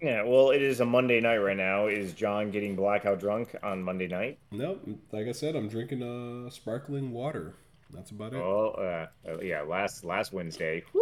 Yeah, 0.00 0.22
well, 0.22 0.50
it 0.50 0.62
is 0.62 0.80
a 0.80 0.86
Monday 0.86 1.20
night 1.20 1.36
right 1.38 1.56
now. 1.56 1.86
Is 1.86 2.14
John 2.14 2.50
getting 2.50 2.74
blackout 2.74 3.20
drunk 3.20 3.54
on 3.62 3.82
Monday 3.82 4.08
night? 4.08 4.38
No, 4.50 4.78
like 5.12 5.26
I 5.26 5.32
said, 5.32 5.54
I'm 5.54 5.68
drinking 5.68 6.02
uh 6.02 6.50
sparkling 6.50 7.12
water. 7.12 7.54
That's 7.94 8.10
about 8.10 8.32
it. 8.32 8.36
Oh, 8.36 8.70
uh, 8.78 9.06
uh, 9.28 9.40
yeah, 9.40 9.62
last 9.62 10.04
last 10.04 10.32
Wednesday. 10.32 10.82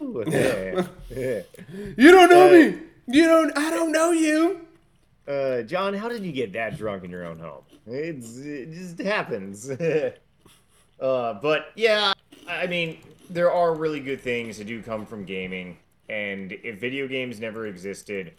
Woo! 0.00 0.22
uh, 0.22 0.84
You 1.96 2.10
don't 2.12 2.30
know 2.30 2.50
me. 2.50 2.78
You 3.06 3.24
don't. 3.24 3.56
I 3.58 3.70
don't 3.70 3.92
know 3.92 4.12
you. 4.12 4.60
Uh, 5.26 5.62
John, 5.62 5.92
how 5.92 6.08
did 6.08 6.24
you 6.24 6.32
get 6.32 6.52
that 6.54 6.78
drunk 6.78 7.04
in 7.04 7.10
your 7.10 7.26
own 7.26 7.38
home? 7.38 7.62
It's, 7.86 8.38
it 8.38 8.72
just 8.72 8.98
happens. 8.98 9.70
uh, 11.00 11.34
but 11.34 11.72
yeah, 11.74 12.14
I 12.48 12.66
mean, 12.66 12.98
there 13.28 13.52
are 13.52 13.74
really 13.74 14.00
good 14.00 14.20
things 14.20 14.56
that 14.56 14.66
do 14.66 14.82
come 14.82 15.04
from 15.04 15.24
gaming, 15.24 15.76
and 16.08 16.52
if 16.52 16.80
video 16.80 17.06
games 17.06 17.40
never 17.40 17.66
existed, 17.66 18.32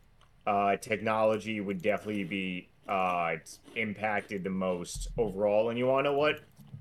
uh, 0.47 0.77
technology 0.77 1.61
would 1.61 1.81
definitely 1.81 2.23
be 2.23 2.69
uh, 2.87 3.35
impacted 3.75 4.43
the 4.43 4.49
most 4.49 5.09
overall. 5.17 5.69
And 5.69 5.77
you 5.77 5.85
want 5.85 6.05
to 6.05 6.11
know 6.11 6.17
what? 6.17 6.39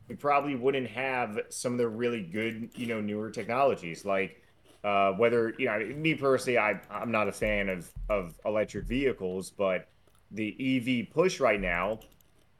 We 0.08 0.16
probably 0.16 0.54
wouldn't 0.54 0.88
have 0.88 1.38
some 1.50 1.72
of 1.72 1.78
the 1.78 1.88
really 1.88 2.22
good, 2.22 2.70
you 2.74 2.86
know, 2.86 3.00
newer 3.00 3.30
technologies 3.30 4.04
like 4.04 4.42
uh, 4.84 5.12
whether 5.12 5.54
you 5.58 5.66
know 5.66 5.78
me 5.96 6.14
personally, 6.14 6.58
I 6.58 6.80
I'm 6.90 7.10
not 7.10 7.28
a 7.28 7.32
fan 7.32 7.68
of 7.68 7.90
of 8.08 8.34
electric 8.44 8.86
vehicles, 8.86 9.50
but 9.50 9.88
the 10.30 10.54
EV 10.60 11.12
push 11.12 11.40
right 11.40 11.60
now, 11.60 12.00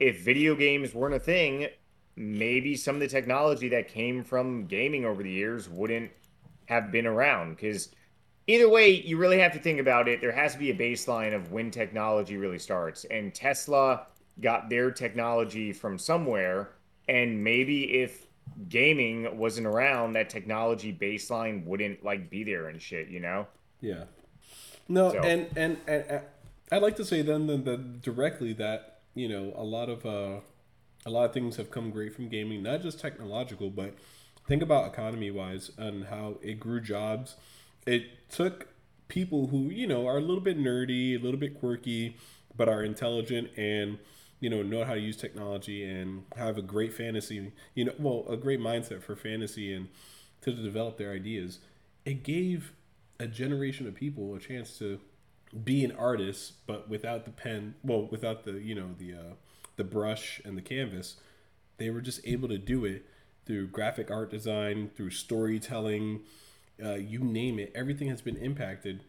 if 0.01 0.25
video 0.25 0.55
games 0.55 0.95
weren't 0.95 1.15
a 1.15 1.21
thing, 1.21 1.69
maybe 2.17 2.77
some 2.77 2.97
of 2.97 3.01
the 3.01 3.09
technology 3.09 3.69
that 3.69 3.89
came 3.89 4.25
from 4.25 4.67
gaming 4.67 5.05
over 5.05 5.23
the 5.23 5.31
years 5.31 5.69
wouldn't 5.69 6.11
have 6.67 6.91
been 6.91 7.07
around. 7.07 7.55
Because 7.55 7.91
either 8.47 8.69
way, 8.69 8.91
you 8.91 9.17
really 9.17 9.39
have 9.39 9.53
to 9.53 9.59
think 9.59 9.79
about 9.79 10.09
it. 10.09 10.21
There 10.21 10.33
has 10.33 10.55
to 10.55 10.59
be 10.59 10.71
a 10.71 10.75
baseline 10.75 11.35
of 11.35 11.53
when 11.53 11.71
technology 11.71 12.37
really 12.37 12.59
starts, 12.59 13.05
and 13.05 13.33
Tesla 13.35 14.07
got 14.41 14.69
their 14.71 14.91
technology 14.91 15.73
from 15.73 15.99
somewhere, 15.99 16.71
and 17.09 17.43
maybe 17.43 18.01
if 18.03 18.27
gaming 18.69 19.39
wasn't 19.39 19.67
around, 19.67 20.15
that 20.15 20.29
technology 20.31 20.93
baseline 20.99 21.65
wouldn't 21.65 22.05
like 22.05 22.29
be 22.31 22.45
there 22.45 22.69
and 22.69 22.81
shit, 22.81 23.09
you 23.09 23.21
know? 23.21 23.47
Yeah. 23.81 24.05
No, 24.89 25.13
So- 25.13 25.21
and, 25.21 25.47
and 25.57 25.77
and 25.87 26.05
and 26.09 26.23
I'd 26.73 26.83
like 26.83 26.97
to 26.97 27.05
say 27.05 27.23
then 27.23 27.47
then 27.47 27.65
that 27.65 28.03
directly 28.03 28.53
that 28.55 29.01
you 29.15 29.29
know 29.29 29.53
a 29.57 29.63
lot 29.65 29.89
of 29.89 30.05
uh, 30.05 30.41
a 31.07 31.11
lot 31.11 31.25
of 31.25 31.33
things 31.33 31.57
have 31.57 31.71
come 31.71 31.91
great 31.91 32.15
from 32.15 32.29
gaming, 32.29 32.63
not 32.63 32.83
just 32.83 33.01
technological, 33.01 33.71
but 33.71 33.95
think 34.47 34.63
about 34.63 34.93
economy 34.93 35.31
wise 35.31 35.71
and 35.79 36.07
how 36.07 36.37
it 36.43 36.59
grew 36.61 36.81
jobs. 36.81 37.37
It 37.87 38.29
took 38.31 38.69
people 39.09 39.47
who 39.49 39.71
you 39.71 39.87
know 39.87 40.07
are 40.07 40.19
a 40.19 40.21
little 40.21 40.43
bit 40.43 40.59
nerdy, 40.59 41.19
a 41.19 41.23
little 41.23 41.41
bit 41.41 41.59
quirky, 41.59 42.17
but 42.57 42.69
are 42.69 42.83
intelligent 42.83 43.51
and 43.57 43.99
you 44.41 44.51
know 44.51 44.63
know 44.63 44.85
how 44.85 44.95
to 44.95 45.01
use 45.01 45.17
technology 45.17 45.85
and 45.85 46.25
have 46.37 46.59
a 46.59 46.63
great 46.63 46.93
fantasy, 46.93 47.53
you 47.75 47.85
know, 47.85 47.93
well 47.99 48.25
a 48.29 48.37
great 48.37 48.61
mindset 48.61 49.03
for 49.03 49.17
fantasy 49.17 49.73
and 49.73 49.89
to 50.43 50.53
develop 50.53 50.97
their 50.97 51.13
ideas. 51.13 51.59
It 52.05 52.23
gave 52.23 52.73
a 53.19 53.27
generation 53.27 53.87
of 53.87 53.95
people 53.95 54.35
a 54.35 54.39
chance 54.39 54.79
to 54.79 55.01
be 55.65 55.85
an 55.85 55.93
artist, 55.93 56.67
but 56.67 56.89
without 56.89 57.25
the 57.25 57.31
pen, 57.31 57.75
well, 57.83 58.07
without 58.11 58.45
the 58.45 58.53
you 58.53 58.75
know 58.75 58.91
the 58.99 59.15
uh, 59.15 59.35
the 59.77 59.85
brush 59.85 60.41
and 60.45 60.57
the 60.57 60.63
canvas, 60.63 61.17
they 61.79 61.91
were 61.91 62.01
just 62.01 62.21
able 62.25 62.49
to 62.49 62.59
do 62.59 62.85
it 62.85 63.07
through 63.47 63.69
graphic 63.69 64.11
art 64.11 64.31
design, 64.31 64.91
through 64.95 65.11
storytelling, 65.11 66.21
uh, 66.85 66.95
you 66.95 67.21
name 67.21 67.59
it. 67.59 67.73
Everything 67.75 68.09
has 68.09 68.21
been 68.21 68.37
impacted 68.37 69.01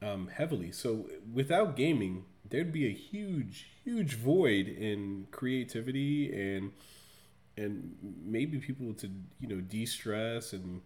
um, 0.00 0.28
heavily. 0.28 0.70
So 0.70 1.10
without 1.32 1.74
gaming, 1.74 2.24
there'd 2.50 2.72
be 2.72 2.86
a 2.86 2.92
huge, 2.92 3.68
huge 3.84 4.14
void 4.14 4.68
in 4.68 5.26
creativity 5.30 6.32
and 6.32 6.72
and 7.58 7.96
maybe 8.24 8.58
people 8.58 8.92
to 8.94 9.10
you 9.40 9.48
know 9.48 9.60
de-stress 9.60 10.52
and 10.52 10.82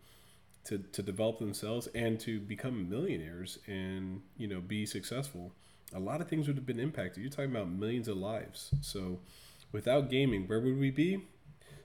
to, 0.64 0.78
to 0.78 1.02
develop 1.02 1.38
themselves 1.38 1.88
and 1.94 2.20
to 2.20 2.38
become 2.38 2.88
millionaires 2.88 3.58
and 3.66 4.22
you 4.36 4.46
know 4.46 4.60
be 4.60 4.86
successful. 4.86 5.52
A 5.94 5.98
lot 5.98 6.20
of 6.20 6.28
things 6.28 6.46
would 6.46 6.56
have 6.56 6.66
been 6.66 6.78
impacted. 6.78 7.22
You're 7.22 7.32
talking 7.32 7.50
about 7.50 7.68
millions 7.68 8.06
of 8.06 8.16
lives. 8.16 8.70
So 8.80 9.18
without 9.72 10.10
gaming 10.10 10.46
where 10.46 10.60
would 10.60 10.78
we 10.78 10.90
be? 10.90 11.24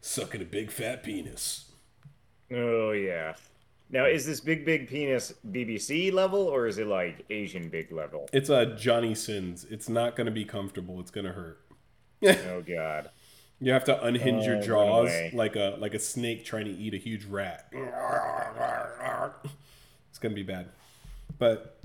Sucking 0.02 0.42
a 0.42 0.46
big 0.46 0.72
fat 0.72 1.04
penis. 1.04 1.72
Oh 2.52 2.92
yeah. 2.92 3.34
Now 3.90 4.06
is 4.06 4.26
this 4.26 4.40
big 4.40 4.66
big 4.66 4.88
penis 4.90 5.34
BBC 5.50 6.12
level 6.12 6.40
or 6.42 6.68
is 6.68 6.78
it 6.78 6.88
like 6.88 7.26
Asian 7.30 7.70
big 7.70 7.92
level? 7.92 8.28
it's 8.34 8.50
a 8.50 8.66
johnny 8.76 9.14
sins. 9.16 9.66
It's 9.70 9.88
not 9.90 10.16
going 10.16 10.26
to 10.26 10.32
be 10.32 10.46
comfortable. 10.46 11.00
It's 11.00 11.12
going 11.12 11.26
to 11.28 11.34
hurt. 11.34 11.62
Oh 12.24 12.62
god. 12.66 13.10
you 13.60 13.72
have 13.72 13.84
to 13.86 14.04
unhinge 14.04 14.44
Oh, 14.44 14.54
your 14.54 14.62
jaws 14.62 15.12
like 15.34 15.56
a 15.56 15.76
like 15.80 15.94
a 15.94 16.00
snake 16.00 16.44
trying 16.46 16.66
to 16.66 16.72
eat 16.72 16.94
a 16.94 16.98
huge 16.98 17.26
rat. 17.26 17.68
It's 20.10 20.20
going 20.20 20.32
to 20.32 20.36
be 20.36 20.44
bad. 20.44 20.70
But 21.38 21.80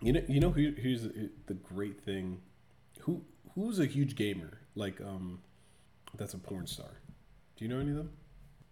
you 0.00 0.12
know 0.12 0.22
you 0.28 0.40
know 0.40 0.50
who, 0.50 0.72
here's 0.76 1.02
the 1.02 1.54
great 1.54 2.00
thing? 2.00 2.40
Who 3.00 3.22
who's 3.54 3.78
a 3.78 3.86
huge 3.86 4.16
gamer? 4.16 4.58
Like 4.74 5.00
um 5.00 5.40
that's 6.16 6.34
a 6.34 6.38
porn 6.38 6.66
star. 6.66 6.90
Do 7.56 7.64
you 7.64 7.70
know 7.70 7.78
any 7.80 7.90
of 7.90 7.96
them 7.96 8.10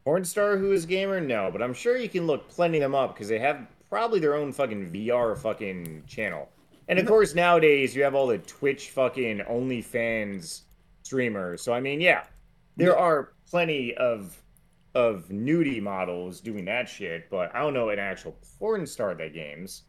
Porn 0.05 0.25
star 0.25 0.57
who 0.57 0.73
is 0.73 0.85
gamer? 0.87 1.21
No, 1.21 1.51
but 1.53 1.63
I'm 1.63 1.75
sure 1.75 1.97
you 1.97 2.09
can 2.09 2.27
look 2.27 2.49
plenty 2.49 2.79
of 2.79 2.83
them 2.83 2.95
up 2.95 3.15
because 3.15 3.29
they 3.29 3.39
have 3.39 3.67
probably 3.89 4.19
their 4.19 4.35
own 4.35 4.53
fucking 4.53 4.91
VR 4.91 5.39
fucking 5.39 6.05
channel. 6.07 6.49
And 6.89 6.99
of 6.99 7.07
course 7.07 7.35
nowadays 7.35 7.95
you 7.95 8.03
have 8.03 8.15
all 8.15 8.27
the 8.27 8.39
Twitch 8.39 8.91
fucking 8.91 9.39
OnlyFans 9.49 10.63
streamers. 11.03 11.63
So 11.63 11.73
I 11.73 11.81
mean, 11.81 12.01
yeah, 12.01 12.25
there 12.77 12.99
are 12.99 13.33
plenty 13.49 13.95
of 13.95 14.39
of 14.95 15.29
nudie 15.29 15.81
models 15.81 16.41
doing 16.41 16.65
that 16.67 16.89
shit, 16.89 17.31
but 17.31 17.55
I 17.55 17.61
don't 17.61 17.75
know 17.75 17.89
an 17.91 17.99
actual 17.99 18.37
porn 18.59 18.87
star 18.87 19.15
that 19.15 19.33
games. 19.33 19.83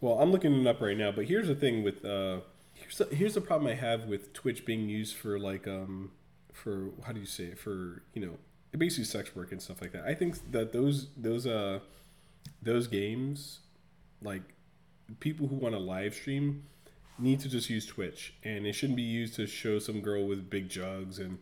Well, 0.00 0.20
I'm 0.20 0.30
looking 0.30 0.60
it 0.60 0.66
up 0.66 0.80
right 0.80 0.96
now, 0.96 1.10
but 1.10 1.24
here's 1.24 1.48
the 1.48 1.54
thing 1.54 1.82
with 1.82 2.04
uh 2.04 2.40
here's 2.74 2.98
the, 2.98 3.06
here's 3.14 3.34
the 3.34 3.40
problem 3.40 3.70
I 3.70 3.74
have 3.74 4.04
with 4.04 4.32
Twitch 4.32 4.66
being 4.66 4.88
used 4.88 5.16
for 5.16 5.38
like 5.38 5.66
um 5.66 6.12
for 6.52 6.90
how 7.06 7.12
do 7.12 7.20
you 7.20 7.26
say 7.26 7.44
it 7.44 7.58
for 7.58 8.02
you 8.12 8.26
know 8.26 8.36
basically 8.78 9.04
sex 9.04 9.34
work 9.34 9.52
and 9.52 9.60
stuff 9.60 9.80
like 9.80 9.92
that. 9.92 10.04
I 10.04 10.14
think 10.14 10.52
that 10.52 10.72
those 10.72 11.08
those 11.16 11.46
uh 11.46 11.80
those 12.62 12.86
games 12.86 13.60
like 14.22 14.42
people 15.20 15.46
who 15.46 15.56
want 15.56 15.74
to 15.74 15.78
live 15.78 16.14
stream 16.14 16.64
need 17.18 17.40
to 17.40 17.48
just 17.48 17.70
use 17.70 17.86
Twitch 17.86 18.34
and 18.44 18.66
it 18.66 18.74
shouldn't 18.74 18.96
be 18.96 19.02
used 19.02 19.34
to 19.34 19.46
show 19.46 19.78
some 19.78 20.00
girl 20.00 20.26
with 20.26 20.50
big 20.50 20.68
jugs 20.68 21.18
and 21.18 21.38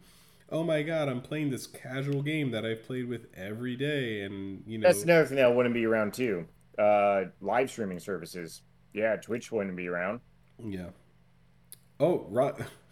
oh 0.51 0.63
my 0.63 0.83
god, 0.83 1.09
I'm 1.09 1.21
playing 1.21 1.51
this 1.51 1.67
casual 1.67 2.23
game 2.23 2.51
that 2.53 2.65
I've 2.65 2.85
played 2.85 3.09
with 3.09 3.27
every 3.37 3.77
day 3.77 4.23
and 4.23 4.63
you 4.67 4.79
know 4.79 4.89
That's 4.89 5.03
another 5.03 5.27
thing 5.27 5.37
that 5.37 5.55
wouldn't 5.55 5.75
be 5.75 5.87
around 5.87 6.15
too. 6.15 6.47
Uh, 6.79 7.25
live 7.41 7.71
streaming 7.71 7.99
services. 7.99 8.63
Yeah, 8.93 9.17
Twitch 9.17 9.51
wouldn't 9.51 9.77
be 9.77 9.89
around. 9.89 10.21
Yeah. 10.59 10.91
Oh, 11.99 12.27
Ron, 12.29 12.65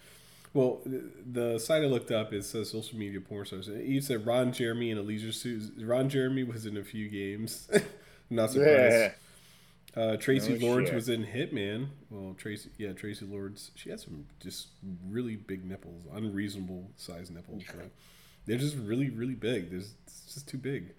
Well, 0.54 0.80
the 0.84 1.58
site 1.58 1.82
I 1.82 1.86
looked 1.86 2.10
up 2.10 2.32
it 2.32 2.44
says 2.44 2.70
social 2.70 2.98
media 2.98 3.20
porn 3.20 3.46
stars. 3.46 3.68
You 3.68 4.00
said 4.00 4.26
Ron 4.26 4.52
Jeremy 4.52 4.90
in 4.90 4.98
a 4.98 5.02
leisure 5.02 5.32
suit. 5.32 5.72
Ron 5.80 6.08
Jeremy 6.10 6.44
was 6.44 6.66
in 6.66 6.76
a 6.76 6.84
few 6.84 7.08
games. 7.08 7.68
Not 8.30 8.50
surprised. 8.50 9.14
Uh, 9.94 10.16
Traci 10.16 10.62
oh, 10.62 10.66
Lords 10.66 10.86
shit. 10.86 10.94
was 10.94 11.08
in 11.08 11.24
Hitman. 11.24 11.88
Well, 12.10 12.34
Traci, 12.34 12.68
yeah, 12.78 12.90
Traci 12.90 13.30
Lords. 13.30 13.72
She 13.74 13.90
has 13.90 14.02
some 14.02 14.26
just 14.40 14.68
really 15.06 15.36
big 15.36 15.64
nipples, 15.64 16.04
unreasonable 16.12 16.90
size 16.96 17.30
nipples. 17.30 17.62
they're 18.46 18.56
just 18.56 18.76
really, 18.76 19.10
really 19.10 19.34
big. 19.34 19.70
There's 19.70 19.94
it's 20.06 20.34
just 20.34 20.48
too 20.48 20.56
big. 20.56 20.94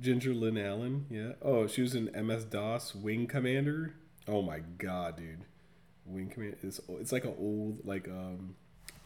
Ginger 0.00 0.34
Lynn 0.34 0.56
Allen, 0.56 1.06
yeah. 1.10 1.32
Oh, 1.42 1.66
she 1.66 1.82
was 1.82 1.94
in 1.94 2.10
MS 2.14 2.44
DOS 2.44 2.94
Wing 2.94 3.26
Commander. 3.26 3.94
Oh 4.26 4.40
my 4.40 4.60
god, 4.78 5.16
dude. 5.18 5.44
Wing 6.06 6.28
Commander 6.28 6.56
is 6.62 6.80
it's 6.88 7.12
like 7.12 7.24
an 7.24 7.34
old 7.38 7.84
like 7.84 8.08
um 8.08 8.56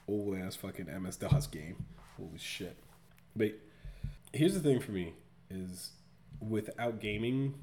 old 0.09 0.37
ass 0.38 0.57
fucking 0.57 0.87
MS 1.03 1.16
DOS 1.16 1.47
game. 1.47 1.85
Holy 2.16 2.38
shit. 2.38 2.77
But 3.35 3.53
here's 4.33 4.55
the 4.55 4.61
thing 4.61 4.81
for 4.81 4.92
me 4.92 5.14
is 5.51 5.90
without 6.40 7.01
gaming, 7.01 7.55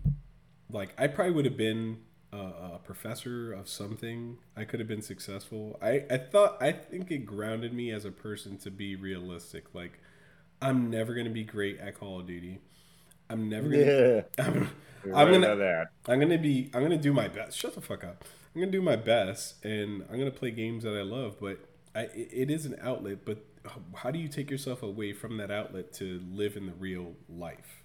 like 0.70 0.94
I 0.98 1.08
probably 1.08 1.34
would 1.34 1.46
have 1.46 1.58
been 1.58 2.00
a, 2.32 2.38
a, 2.38 2.82
professor 2.84 3.54
of 3.54 3.68
something. 3.68 4.38
I 4.58 4.66
could 4.66 4.80
have 4.80 4.88
been 4.88 5.02
successful. 5.02 5.80
I, 5.82 6.06
I 6.10 6.18
thought 6.18 6.62
I 6.62 6.72
think 6.72 7.12
it 7.12 7.26
grounded 7.26 7.74
me 7.74 7.92
as 7.92 8.06
a 8.06 8.12
person 8.12 8.58
to 8.60 8.72
be 8.72 8.96
realistic. 8.96 9.74
Like 9.74 10.00
I'm 10.62 10.90
never 10.90 11.14
gonna 11.14 11.30
be 11.30 11.44
great 11.44 11.80
at 11.80 12.00
Call 12.00 12.20
of 12.20 12.28
Duty. 12.28 12.60
I'm 13.30 13.50
never 13.50 13.70
gonna. 13.70 13.84
Yeah. 13.84 14.22
I'm, 14.40 14.70
I'm 15.16 15.32
gonna. 15.32 15.56
That. 15.56 15.88
I'm 16.08 16.20
gonna 16.20 16.38
be. 16.38 16.72
I'm 16.74 16.82
gonna 16.82 16.98
do 16.98 17.14
my 17.14 17.28
best. 17.28 17.58
Shut 17.58 17.76
the 17.76 17.82
fuck 17.82 18.04
up. 18.04 18.26
I'm 18.54 18.62
gonna 18.62 18.72
do 18.72 18.82
my 18.82 18.96
best, 18.96 19.64
and 19.66 20.04
I'm 20.10 20.18
gonna 20.18 20.32
play 20.32 20.52
games 20.52 20.84
that 20.84 20.96
I 20.98 21.02
love. 21.02 21.38
But 21.40 21.60
I, 21.96 22.10
it 22.14 22.50
is 22.50 22.66
an 22.66 22.78
outlet. 22.82 23.26
But 23.26 23.46
how 23.96 24.12
do 24.12 24.20
you 24.20 24.28
take 24.28 24.50
yourself 24.50 24.84
away 24.84 25.14
from 25.14 25.38
that 25.38 25.52
outlet 25.52 25.94
to 25.94 26.22
live 26.32 26.56
in 26.58 26.66
the 26.66 26.74
real 26.74 27.14
life? 27.30 27.84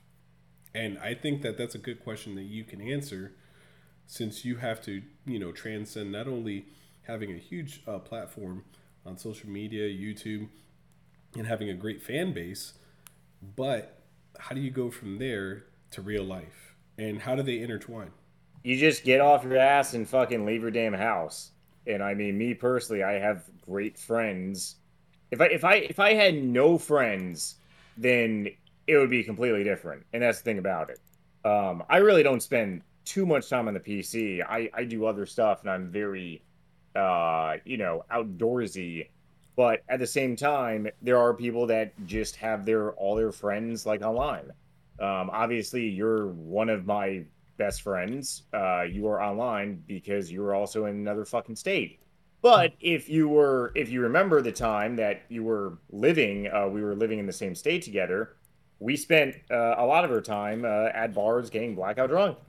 And 0.75 0.99
I 0.99 1.15
think 1.15 1.43
that 1.43 1.57
that's 1.57 1.75
a 1.75 1.79
good 1.79 2.03
question 2.03 2.35
that 2.35 2.43
you 2.43 2.65
can 2.65 2.81
answer, 2.81 3.33
since 4.07 4.45
you 4.45 4.57
have 4.57 4.83
to, 4.83 5.03
you 5.27 5.39
know, 5.39 5.53
transcend 5.53 6.13
not 6.13 6.29
only 6.29 6.67
having 7.03 7.33
a 7.33 7.39
huge 7.39 7.83
uh, 7.87 7.99
platform 7.99 8.65
on 9.05 9.17
social 9.17 9.49
media, 9.49 9.89
YouTube, 9.89 10.49
and 11.37 11.47
having 11.47 11.71
a 11.71 11.75
great 11.75 12.03
fan 12.03 12.33
base, 12.33 12.75
but 13.57 14.03
how 14.39 14.55
do 14.55 14.61
you 14.61 14.71
go 14.71 14.91
from 14.91 15.19
there 15.19 15.65
to 15.91 16.03
real 16.03 16.25
life? 16.25 16.77
And 16.99 17.23
how 17.23 17.35
do 17.35 17.43
they 17.43 17.61
intertwine? 17.61 18.11
You 18.63 18.77
just 18.77 19.05
get 19.05 19.21
off 19.21 19.45
your 19.45 19.57
ass 19.57 19.95
and 19.95 20.09
fucking 20.09 20.45
leave 20.45 20.63
your 20.63 20.71
damn 20.71 20.95
house. 20.95 21.53
And 21.89 22.03
I 22.03 22.15
mean, 22.15 22.39
me 22.39 22.55
personally, 22.55 23.03
I 23.03 23.13
have 23.13 23.45
great 23.63 23.99
friends. 23.99 24.77
If 25.31 25.41
I 25.41 25.47
if 25.47 25.65
I 25.65 25.75
if 25.77 25.99
I 25.99 26.15
had 26.15 26.43
no 26.43 26.79
friends, 26.79 27.57
then 27.97 28.49
it 28.87 28.97
would 28.97 29.11
be 29.11 29.25
completely 29.25 29.65
different. 29.65 30.05
And 30.13 30.23
that's 30.23 30.39
the 30.39 30.45
thing 30.45 30.59
about 30.59 30.91
it. 30.91 31.01
Um, 31.45 31.83
I 31.89 31.99
really 31.99 32.23
don't 32.23 32.43
spend 32.43 32.83
too 33.05 33.27
much 33.27 33.49
time 33.49 33.69
on 33.69 33.75
the 33.75 33.81
PC. 33.81 34.43
I, 34.47 34.71
I 34.75 34.85
do 34.85 35.07
other 35.07 35.25
stuff 35.27 35.63
and 35.63 35.71
I'm 35.71 35.91
very, 35.91 36.43
uh, 36.95 37.57
you 37.65 37.77
know, 37.77 38.05
outdoorsy 38.11 39.09
but 39.59 39.83
at 39.89 39.99
the 39.99 40.07
same 40.07 40.37
time, 40.37 40.87
there 41.03 41.19
are 41.19 41.35
people 41.35 41.67
that 41.67 41.93
just 42.07 42.37
have 42.37 42.65
their 42.65 42.93
all 42.93 43.17
their 43.17 43.33
friends 43.33 43.85
like 43.85 44.03
online. 44.03 44.53
Um, 45.01 45.31
obviously, 45.33 45.89
you're 45.89 46.29
one 46.29 46.69
of 46.69 46.87
my 46.87 47.25
best 47.59 47.83
friends. 47.83 48.45
Uh, 48.55 48.83
you 48.83 49.07
are 49.09 49.21
online 49.23 49.83
because 49.87 50.31
you 50.33 50.41
were 50.41 50.55
also 50.55 50.87
in 50.87 50.97
another 50.97 51.25
fucking 51.25 51.57
state. 51.57 52.01
But 52.41 52.73
if 52.81 53.09
you 53.09 53.29
were, 53.29 53.73
if 53.75 53.91
you 53.91 54.01
remember 54.01 54.41
the 54.41 54.53
time 54.53 54.97
that 54.97 55.23
you 55.29 55.43
were 55.43 55.79
living, 55.91 56.49
uh, 56.49 56.69
we 56.69 56.83
were 56.83 56.95
living 56.95 57.19
in 57.19 57.27
the 57.27 57.33
same 57.33 57.55
state 57.55 57.83
together. 57.83 58.37
We 58.81 58.97
spent 58.97 59.35
uh, 59.51 59.75
a 59.77 59.85
lot 59.85 60.05
of 60.05 60.13
our 60.13 60.21
time 60.21 60.65
uh, 60.65 60.91
at 60.95 61.13
bars 61.13 61.51
getting 61.51 61.75
blackout 61.75 62.11
drunk. 62.11 62.39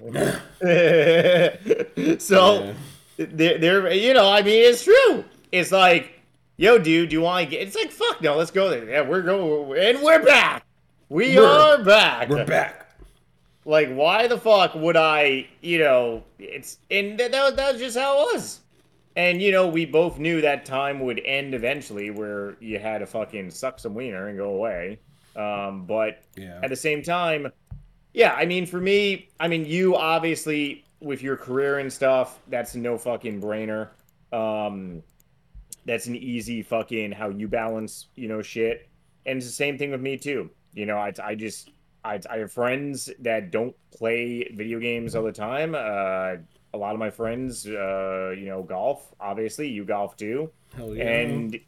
so, 2.21 2.63
yeah. 2.63 2.73
there, 3.17 3.57
there, 3.57 3.91
you 3.93 4.13
know, 4.13 4.31
I 4.31 4.43
mean, 4.43 4.63
it's 4.63 4.83
true. 4.83 5.25
It's 5.51 5.71
like 5.71 6.19
yo, 6.59 6.77
dude, 6.77 7.09
do 7.09 7.13
you 7.13 7.21
want 7.21 7.45
to 7.45 7.49
get? 7.49 7.65
It's 7.65 7.75
like, 7.75 7.89
fuck 7.89 8.21
no, 8.21 8.35
let's 8.35 8.51
go 8.51 8.69
there. 8.69 8.87
Yeah, 8.87 9.01
we're 9.01 9.21
going, 9.21 9.79
and 9.79 10.03
we're 10.03 10.23
back. 10.23 10.65
We 11.07 11.35
we're, 11.35 11.47
are 11.47 11.83
back. 11.83 12.29
We're 12.29 12.45
back. 12.45 12.88
Like, 13.69 13.93
why 13.93 14.25
the 14.25 14.39
fuck 14.39 14.73
would 14.73 14.97
I, 14.97 15.47
you 15.61 15.77
know, 15.77 16.23
it's, 16.39 16.79
and 16.89 17.19
that, 17.19 17.31
that, 17.31 17.55
that 17.55 17.73
was 17.73 17.79
just 17.79 17.95
how 17.95 18.17
it 18.17 18.33
was. 18.33 18.61
And, 19.15 19.43
you 19.43 19.51
know, 19.51 19.67
we 19.67 19.85
both 19.85 20.17
knew 20.17 20.41
that 20.41 20.65
time 20.65 21.01
would 21.01 21.21
end 21.23 21.53
eventually 21.53 22.09
where 22.09 22.57
you 22.59 22.79
had 22.79 22.97
to 22.97 23.05
fucking 23.05 23.51
suck 23.51 23.77
some 23.77 23.93
wiener 23.93 24.27
and 24.27 24.39
go 24.39 24.55
away. 24.55 24.97
Um, 25.35 25.85
but 25.85 26.23
yeah. 26.35 26.59
at 26.63 26.71
the 26.71 26.75
same 26.75 27.03
time, 27.03 27.51
yeah, 28.11 28.33
I 28.33 28.47
mean, 28.47 28.65
for 28.65 28.79
me, 28.81 29.29
I 29.39 29.47
mean, 29.47 29.65
you 29.65 29.95
obviously, 29.95 30.83
with 30.99 31.21
your 31.21 31.37
career 31.37 31.77
and 31.77 31.93
stuff, 31.93 32.39
that's 32.47 32.73
no 32.73 32.97
fucking 32.97 33.39
brainer. 33.39 33.89
Um, 34.33 35.03
that's 35.85 36.07
an 36.07 36.15
easy 36.15 36.63
fucking 36.63 37.11
how 37.11 37.29
you 37.29 37.47
balance, 37.47 38.07
you 38.15 38.29
know, 38.29 38.41
shit. 38.41 38.89
And 39.27 39.37
it's 39.37 39.45
the 39.45 39.53
same 39.53 39.77
thing 39.77 39.91
with 39.91 40.01
me 40.01 40.17
too. 40.17 40.49
You 40.73 40.87
know, 40.87 40.97
I, 40.97 41.13
I 41.23 41.35
just 41.35 41.69
I, 42.03 42.19
I 42.29 42.37
have 42.37 42.51
friends 42.51 43.09
that 43.19 43.51
don't 43.51 43.75
play 43.91 44.49
video 44.55 44.79
games 44.79 45.15
all 45.15 45.23
the 45.23 45.31
time. 45.31 45.75
Uh, 45.75 46.37
a 46.73 46.77
lot 46.77 46.93
of 46.93 46.99
my 46.99 47.09
friends, 47.09 47.65
uh, 47.65 48.33
you 48.37 48.45
know, 48.45 48.63
golf. 48.63 49.13
Obviously, 49.19 49.67
you 49.67 49.83
golf 49.85 50.15
too. 50.15 50.51
Yeah. 50.77 51.03
And 51.03 51.59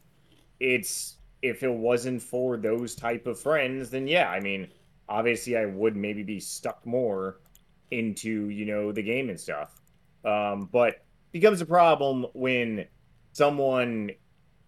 it's 0.59 1.17
if 1.41 1.63
it 1.63 1.71
wasn't 1.71 2.21
for 2.21 2.57
those 2.57 2.95
type 2.95 3.25
of 3.25 3.39
friends, 3.39 3.89
then 3.89 4.07
yeah, 4.07 4.29
I 4.29 4.39
mean, 4.39 4.67
obviously, 5.09 5.57
I 5.57 5.65
would 5.65 5.95
maybe 5.95 6.23
be 6.23 6.39
stuck 6.39 6.85
more 6.85 7.39
into 7.89 8.49
you 8.49 8.65
know 8.65 8.91
the 8.91 9.01
game 9.01 9.29
and 9.29 9.39
stuff. 9.39 9.81
Um, 10.23 10.69
but 10.71 11.03
becomes 11.31 11.61
a 11.61 11.65
problem 11.65 12.27
when 12.33 12.85
someone, 13.33 14.11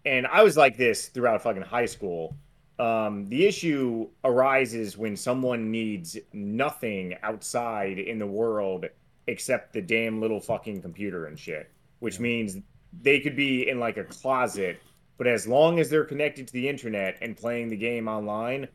and 0.04 0.26
I 0.26 0.42
was 0.42 0.56
like 0.56 0.76
this 0.76 1.08
throughout 1.08 1.42
fucking 1.42 1.62
high 1.62 1.86
school. 1.86 2.36
Um, 2.78 3.26
the 3.26 3.46
issue 3.46 4.08
arises 4.24 4.98
when 4.98 5.16
someone 5.16 5.70
needs 5.70 6.18
nothing 6.32 7.14
outside 7.22 7.98
in 7.98 8.18
the 8.18 8.26
world 8.26 8.86
except 9.26 9.72
the 9.72 9.80
damn 9.80 10.20
little 10.20 10.40
fucking 10.40 10.82
computer 10.82 11.26
and 11.26 11.38
shit, 11.38 11.70
which 12.00 12.18
means 12.18 12.56
they 13.02 13.20
could 13.20 13.36
be 13.36 13.68
in 13.68 13.78
like 13.78 13.96
a 13.96 14.04
closet, 14.04 14.80
but 15.16 15.26
as 15.26 15.46
long 15.46 15.78
as 15.78 15.88
they're 15.88 16.04
connected 16.04 16.46
to 16.48 16.52
the 16.52 16.68
internet 16.68 17.16
and 17.22 17.36
playing 17.36 17.68
the 17.68 17.76
game 17.76 18.08
online, 18.08 18.68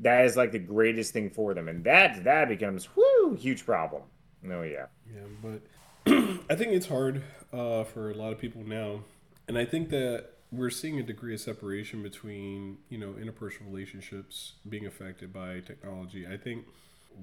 that 0.00 0.24
is 0.24 0.36
like 0.36 0.50
the 0.50 0.58
greatest 0.58 1.12
thing 1.12 1.30
for 1.30 1.54
them, 1.54 1.68
and 1.68 1.84
that 1.84 2.24
that 2.24 2.48
becomes 2.48 2.88
whoo 2.96 3.34
huge 3.38 3.64
problem. 3.64 4.02
Oh 4.50 4.62
yeah. 4.62 4.86
Yeah, 5.12 5.20
but 5.42 5.62
I 6.50 6.56
think 6.56 6.72
it's 6.72 6.88
hard 6.88 7.22
uh, 7.52 7.84
for 7.84 8.10
a 8.10 8.14
lot 8.14 8.32
of 8.32 8.38
people 8.38 8.62
now 8.64 9.00
and 9.48 9.58
I 9.58 9.64
think 9.64 9.90
that 9.90 10.30
we're 10.56 10.70
seeing 10.70 10.98
a 10.98 11.02
degree 11.02 11.34
of 11.34 11.40
separation 11.40 12.02
between 12.02 12.78
you 12.88 12.98
know 12.98 13.12
interpersonal 13.12 13.66
relationships 13.66 14.54
being 14.68 14.86
affected 14.86 15.32
by 15.32 15.60
technology. 15.60 16.26
I 16.26 16.36
think 16.36 16.66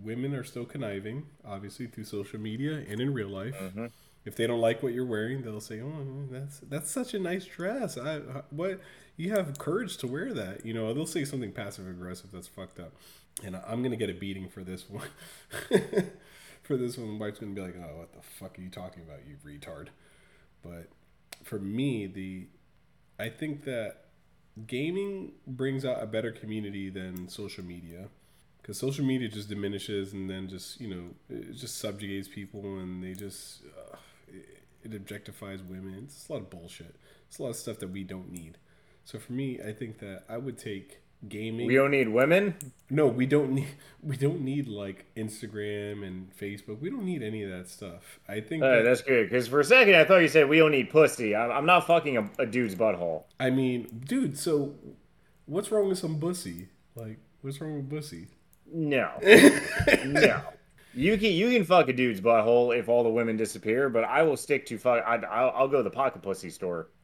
women 0.04 0.34
are 0.34 0.44
still 0.44 0.66
conniving, 0.66 1.26
obviously 1.46 1.88
through 1.88 2.06
social 2.06 2.40
media 2.40 2.84
and 2.88 3.00
in 3.00 3.14
real 3.14 3.30
life. 3.30 3.56
Mm-hmm. 3.56 3.88
If 4.24 4.36
they 4.36 4.46
don't 4.46 4.62
like 4.62 4.84
what 4.84 4.94
you're 4.94 5.06
wearing, 5.06 5.42
they'll 5.42 5.62
say, 5.62 5.82
"Oh, 5.82 6.28
that's 6.30 6.60
that's 6.60 6.92
such 6.92 7.14
a 7.14 7.20
nice 7.20 7.46
dress. 7.46 7.98
I 7.98 8.20
what 8.52 8.80
you 9.18 9.32
have 9.32 9.58
courage 9.58 9.98
to 9.98 10.08
wear 10.08 10.34
that." 10.34 10.66
You 10.66 10.74
know, 10.74 10.94
they'll 10.94 11.08
say 11.08 11.26
something 11.26 11.52
passive 11.52 11.88
aggressive 11.88 12.32
that's 12.32 12.48
fucked 12.48 12.80
up, 12.80 12.94
and 13.44 13.56
I'm 13.56 13.82
gonna 13.82 13.96
get 13.96 14.12
a 14.12 14.14
beating 14.14 14.48
for 14.48 14.64
this 14.64 14.88
one. 14.90 15.08
for 16.62 16.78
this 16.78 16.98
one, 16.98 17.18
My 17.18 17.26
wife's 17.26 17.40
gonna 17.40 17.54
be 17.54 17.62
like, 17.62 17.76
"Oh, 17.78 17.98
what 17.98 18.14
the 18.14 18.22
fuck 18.22 18.60
are 18.60 18.62
you 18.62 18.70
talking 18.70 19.02
about, 19.02 19.22
you 19.28 19.38
retard?" 19.44 19.88
But 20.62 20.90
for 21.44 21.58
me, 21.58 22.06
the 22.06 22.46
I 23.22 23.30
think 23.30 23.66
that 23.66 23.98
gaming 24.68 25.34
brings 25.46 25.86
out 25.86 26.02
a 26.02 26.06
better 26.06 26.32
community 26.32 26.90
than 26.90 27.28
social 27.28 27.64
media. 27.64 28.10
Because 28.62 28.80
social 28.80 29.06
media 29.06 29.28
just 29.28 29.50
diminishes 29.50 30.14
and 30.14 30.30
then 30.30 30.48
just 30.48 30.80
you 30.80 30.88
know 30.94 31.04
it 31.30 31.54
just 31.56 31.80
subjugates 31.80 32.28
people 32.28 32.80
and 32.80 33.04
they 33.04 33.14
just 33.14 33.62
it 34.84 34.92
objectifies 34.92 35.68
women. 35.68 36.04
It's 36.04 36.28
a 36.30 36.34
lot 36.34 36.42
of 36.42 36.50
bullshit. 36.50 36.96
It's 37.28 37.40
a 37.40 37.44
lot 37.44 37.50
of 37.50 37.56
stuff 37.56 37.80
that 37.80 37.90
we 37.90 38.04
don't 38.04 38.32
need. 38.32 38.58
So 39.06 39.20
for 39.20 39.34
me 39.34 39.60
i 39.62 39.74
think 39.74 40.00
that 40.00 40.24
i 40.30 40.38
would 40.38 40.58
take 40.58 41.02
gaming. 41.28 41.68
We 41.68 41.76
don't 41.76 41.92
need 41.92 42.10
women. 42.10 42.56
No, 42.90 43.08
we 43.08 43.26
don't 43.26 43.52
need. 43.52 43.68
We 44.04 44.18
don't 44.18 44.42
need 44.42 44.68
like 44.68 45.06
Instagram 45.16 46.04
and 46.04 46.36
Facebook. 46.36 46.80
We 46.82 46.90
don't 46.90 47.06
need 47.06 47.22
any 47.22 47.44
of 47.44 47.52
that 47.52 47.70
stuff. 47.70 48.20
I 48.28 48.40
think 48.40 48.64
uh, 48.64 48.78
that, 48.78 48.82
that's 48.82 49.04
good 49.04 49.30
because 49.30 49.48
for 49.48 49.60
a 49.60 49.64
second 49.64 49.94
I 49.94 50.06
thought 50.06 50.24
you 50.24 50.28
said 50.28 50.50
we 50.50 50.58
don't 50.58 50.72
need 50.72 50.90
pussy. 50.90 51.36
I'm, 51.36 51.52
I'm 51.52 51.66
not 51.68 51.86
fucking 51.86 52.18
a, 52.18 52.28
a, 52.40 52.48
dude's 52.48 52.74
butthole. 52.74 53.26
I 53.40 53.52
mean, 53.52 54.02
dude. 54.08 54.40
So, 54.40 54.74
what's 55.46 55.72
wrong 55.72 55.88
with 55.88 56.00
some 56.00 56.20
pussy? 56.20 56.70
Like, 56.96 57.20
what's 57.42 57.62
wrong 57.62 57.76
with 57.76 57.92
pussy? 57.92 58.26
No, 58.74 59.12
no. 60.04 60.42
You 60.96 61.16
can 61.20 61.32
you 61.34 61.52
can 61.52 61.64
fuck 61.64 61.88
a 61.90 61.94
dude's 61.94 62.22
butthole 62.22 62.76
if 62.76 62.90
all 62.90 63.04
the 63.04 63.12
women 63.12 63.38
disappear, 63.38 63.88
but 63.88 64.04
I 64.04 64.24
will 64.24 64.36
stick 64.36 64.66
to 64.66 64.80
fuck. 64.80 65.04
I, 65.06 65.18
I'll, 65.18 65.52
I'll 65.52 65.68
go 65.68 65.78
to 65.78 65.84
the 65.84 65.92
pocket 65.92 66.24
pussy 66.24 66.50
store. 66.50 66.88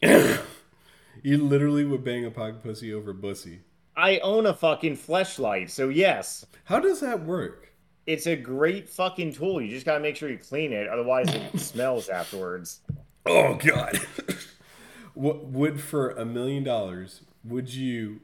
You 1.23 1.43
literally 1.43 1.83
would 1.83 2.03
bang 2.03 2.25
a 2.25 2.31
pocket 2.31 2.63
pussy 2.63 2.93
over 2.93 3.13
bussy. 3.13 3.59
I 3.97 4.19
own 4.19 4.45
a 4.45 4.53
fucking 4.53 4.95
fleshlight, 4.95 5.69
so 5.71 5.89
yes. 5.89 6.45
How 6.65 6.79
does 6.79 6.99
that 7.01 7.23
work? 7.25 7.73
It's 8.05 8.27
a 8.27 8.35
great 8.35 8.87
fucking 8.87 9.33
tool. 9.33 9.59
You 9.59 9.69
just 9.69 9.85
gotta 9.85 9.99
make 9.99 10.15
sure 10.15 10.29
you 10.29 10.37
clean 10.37 10.71
it, 10.71 10.87
otherwise 10.87 11.27
it 11.33 11.59
smells 11.59 12.07
afterwards. 12.07 12.81
Oh 13.25 13.55
god. 13.55 13.97
what 15.13 15.45
would 15.45 15.81
for 15.81 16.11
a 16.11 16.23
million 16.23 16.63
dollars 16.63 17.21
would 17.43 17.73
you 17.73 18.21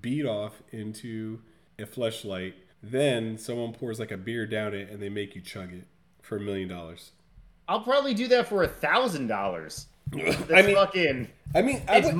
beat 0.00 0.24
off 0.24 0.62
into 0.70 1.40
a 1.78 1.82
fleshlight, 1.84 2.54
then 2.82 3.36
someone 3.36 3.72
pours 3.72 3.98
like 3.98 4.12
a 4.12 4.16
beer 4.16 4.46
down 4.46 4.74
it 4.74 4.88
and 4.90 5.02
they 5.02 5.08
make 5.08 5.34
you 5.34 5.40
chug 5.40 5.72
it 5.72 5.84
for 6.22 6.36
a 6.36 6.40
million 6.40 6.68
dollars? 6.68 7.10
I'll 7.68 7.80
probably 7.80 8.14
do 8.14 8.28
that 8.28 8.46
for 8.48 8.62
a 8.62 8.68
thousand 8.68 9.26
dollars. 9.26 9.88
I 10.14 10.62
mean, 10.62 10.76
fucking 10.76 11.28
I 11.54 11.62
mean, 11.62 11.82
I 11.88 11.98
it's 11.98 12.06
would- 12.06 12.16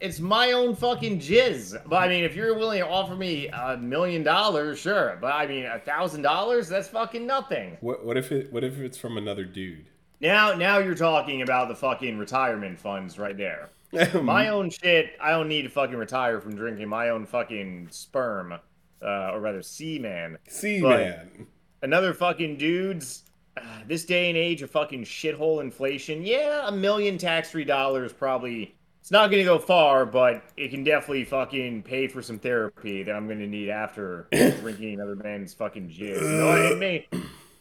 it's 0.00 0.20
my 0.20 0.52
own 0.52 0.74
fucking 0.74 1.18
jizz. 1.20 1.82
But 1.86 2.02
I 2.02 2.08
mean, 2.08 2.24
if 2.24 2.34
you're 2.34 2.54
willing 2.56 2.80
to 2.80 2.86
offer 2.88 3.16
me 3.16 3.48
a 3.48 3.76
million 3.76 4.22
dollars, 4.22 4.78
sure. 4.78 5.18
But 5.20 5.34
I 5.34 5.46
mean, 5.46 5.64
a 5.66 5.78
thousand 5.78 6.22
dollars, 6.22 6.68
that's 6.68 6.88
fucking 6.88 7.26
nothing. 7.26 7.76
what 7.80 8.04
what 8.04 8.16
if 8.16 8.32
it 8.32 8.52
what 8.52 8.64
if 8.64 8.78
it's 8.78 8.98
from 8.98 9.16
another 9.16 9.44
dude? 9.44 9.86
Now, 10.20 10.54
now 10.54 10.78
you're 10.78 10.96
talking 10.96 11.42
about 11.42 11.68
the 11.68 11.76
fucking 11.76 12.18
retirement 12.18 12.78
funds 12.78 13.18
right 13.18 13.36
there. 13.36 13.70
My 14.20 14.48
own 14.48 14.68
shit, 14.68 15.12
I 15.20 15.30
don't 15.30 15.48
need 15.48 15.62
to 15.62 15.70
fucking 15.70 15.96
retire 15.96 16.40
from 16.40 16.54
drinking 16.54 16.88
my 16.88 17.08
own 17.08 17.24
fucking 17.24 17.88
sperm, 17.90 18.52
uh, 18.52 19.30
or 19.32 19.40
rather 19.40 19.62
semen. 19.62 20.36
See 20.48 20.82
man. 20.82 21.46
Another 21.82 22.12
fucking 22.12 22.58
dudes. 22.58 23.22
Uh, 23.56 23.62
this 23.86 24.04
day 24.04 24.28
and 24.28 24.36
age 24.36 24.62
of 24.62 24.70
fucking 24.70 25.04
shithole 25.04 25.60
inflation, 25.62 26.22
yeah, 26.24 26.68
a 26.68 26.72
million 26.72 27.16
tax-free 27.18 27.64
dollars 27.64 28.12
probably. 28.12 28.74
It's 29.08 29.12
not 29.14 29.30
gonna 29.30 29.42
go 29.42 29.58
far, 29.58 30.04
but 30.04 30.42
it 30.58 30.68
can 30.68 30.84
definitely 30.84 31.24
fucking 31.24 31.82
pay 31.84 32.08
for 32.08 32.20
some 32.20 32.38
therapy 32.38 33.02
that 33.04 33.16
I'm 33.16 33.26
gonna 33.26 33.46
need 33.46 33.70
after 33.70 34.28
drinking 34.60 34.92
another 34.92 35.16
man's 35.16 35.54
fucking 35.54 35.88
jizz. 35.88 36.20
No, 36.20 36.72
and, 36.72 36.78
me- 36.78 37.06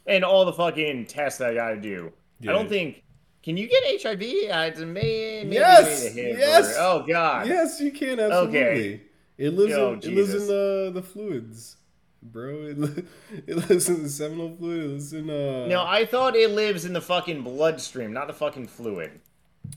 and 0.05 0.25
all 0.25 0.43
the 0.43 0.51
fucking 0.51 1.05
tests 1.05 1.39
that 1.39 1.51
I 1.51 1.53
gotta 1.53 1.77
do. 1.77 2.11
Yeah. 2.41 2.51
I 2.51 2.53
don't 2.53 2.67
think. 2.67 3.01
Can 3.43 3.55
you 3.55 3.69
get 3.69 4.01
HIV? 4.03 4.17
It's 4.21 4.81
a 4.81 4.85
may, 4.85 5.43
maybe 5.45 5.55
Yes! 5.55 6.03
you 6.03 6.21
need 6.21 6.21
a 6.21 6.23
hit, 6.31 6.39
Yes! 6.39 6.75
oh 6.77 7.05
god. 7.07 7.47
Yes, 7.47 7.79
you 7.79 7.93
can 7.93 8.19
absolutely. 8.19 8.59
Okay. 8.59 9.01
It 9.37 9.53
lives 9.53 9.71
Yo, 9.71 9.93
in 9.93 9.99
it 9.99 10.05
lives 10.15 10.33
in 10.33 10.47
the 10.47 10.91
the 10.93 11.01
fluids, 11.01 11.77
bro. 12.21 12.55
It, 12.65 12.77
li- 12.77 13.03
it 13.47 13.55
lives 13.69 13.87
in 13.87 14.03
the 14.03 14.09
seminal 14.09 14.53
fluid. 14.53 14.83
It 14.83 14.87
lives 14.89 15.13
in 15.13 15.29
uh. 15.29 15.67
No, 15.67 15.85
I 15.87 16.05
thought 16.05 16.35
it 16.35 16.51
lives 16.51 16.83
in 16.83 16.91
the 16.91 16.99
fucking 16.99 17.43
bloodstream, 17.43 18.11
not 18.11 18.27
the 18.27 18.33
fucking 18.33 18.67
fluid. 18.67 19.21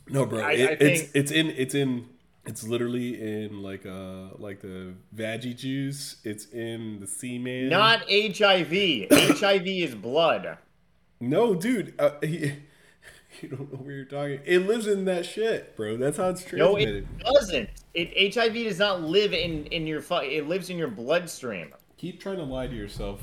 No, 0.09 0.27
bro. 0.27 0.41
I- 0.45 0.53
it, 0.53 0.71
I 0.71 0.73
it's 0.85 1.01
think- 1.03 1.11
it's 1.15 1.31
in 1.31 1.51
it's 1.51 1.75
in 1.75 2.07
it's 2.47 2.65
literally 2.67 3.21
in 3.21 3.63
like 3.63 3.85
uh 3.87 4.29
like 4.39 4.61
the 4.61 4.95
veggie 5.15 5.57
juice. 5.57 6.17
It's 6.25 6.47
in 6.47 7.01
the 7.01 7.07
semen. 7.07 7.69
Not 7.69 8.01
HIV. 8.11 9.09
HIV 9.11 9.67
is 9.67 9.95
blood. 9.95 10.57
no, 11.21 11.55
dude. 11.55 11.95
Uh, 11.99 12.13
he, 12.23 12.53
you 13.43 13.49
don't 13.49 13.73
know 13.73 13.79
where 13.79 13.95
you're 13.95 14.05
talking. 14.07 14.41
It 14.45 14.67
lives 14.67 14.87
in 14.87 15.05
that 15.05 15.27
shit, 15.27 15.77
bro. 15.77 15.97
That's 15.97 16.17
how 16.17 16.31
it's 16.31 16.43
transmitted. 16.43 17.07
No, 17.23 17.29
it 17.31 17.35
doesn't. 17.35 17.71
It 17.95 18.35
HIV 18.35 18.55
does 18.55 18.79
not 18.79 19.03
live 19.03 19.33
in 19.33 19.67
in 19.67 19.87
your 19.87 20.01
fu- 20.01 20.15
It 20.17 20.49
lives 20.49 20.71
in 20.71 20.79
your 20.79 20.89
bloodstream. 20.89 21.75
Keep 21.99 22.21
trying 22.21 22.37
to 22.39 22.45
lie 22.45 22.67
to 22.67 22.75
yourself. 22.75 23.21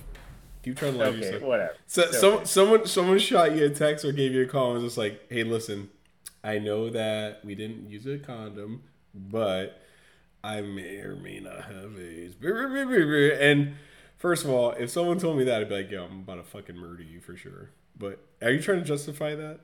Keep 0.64 0.78
trying 0.78 0.94
to 0.94 1.00
lie 1.00 1.12
to 1.12 1.18
yourself. 1.18 1.42
whatever. 1.42 1.74
So 1.88 2.02
It's 2.04 2.20
some, 2.20 2.34
okay. 2.36 2.46
someone 2.46 2.86
someone 2.86 3.20
shot 3.20 3.56
you 3.56 3.66
a 3.66 3.70
text 3.70 4.06
or 4.06 4.12
gave 4.12 4.34
you 4.34 4.44
a 4.44 4.46
call 4.48 4.74
and 4.76 4.84
was 4.84 4.92
just 4.92 4.98
like, 4.98 5.22
"Hey, 5.30 5.44
listen, 5.44 5.90
I 6.44 6.60
know 6.60 6.90
that 6.90 7.44
we 7.44 7.56
didn't 7.56 7.90
use 7.90 8.06
a 8.06 8.18
condom, 8.18 8.84
but 9.14 9.82
I 10.44 10.62
may 10.62 10.98
or 11.00 11.16
may 11.16 11.40
not 11.40 11.64
have 11.66 11.98
AIDS." 12.00 12.36
And 13.42 13.76
first 14.18 14.44
of 14.46 14.50
all, 14.52 14.72
if 14.72 14.90
someone 14.90 15.20
told 15.20 15.38
me 15.38 15.44
that, 15.46 15.62
I'd 15.62 15.70
be 15.70 15.76
like, 15.76 15.92
"Yo, 15.92 16.04
I'm 16.06 16.20
about 16.20 16.36
to 16.36 16.44
fucking 16.44 16.76
murder 16.78 17.04
you 17.04 17.20
for 17.20 17.36
sure." 17.36 17.72
But 17.98 18.20
are 18.42 18.52
you 18.52 18.62
trying 18.62 18.80
to 18.80 18.86
justify 18.86 19.36
that? 19.36 19.60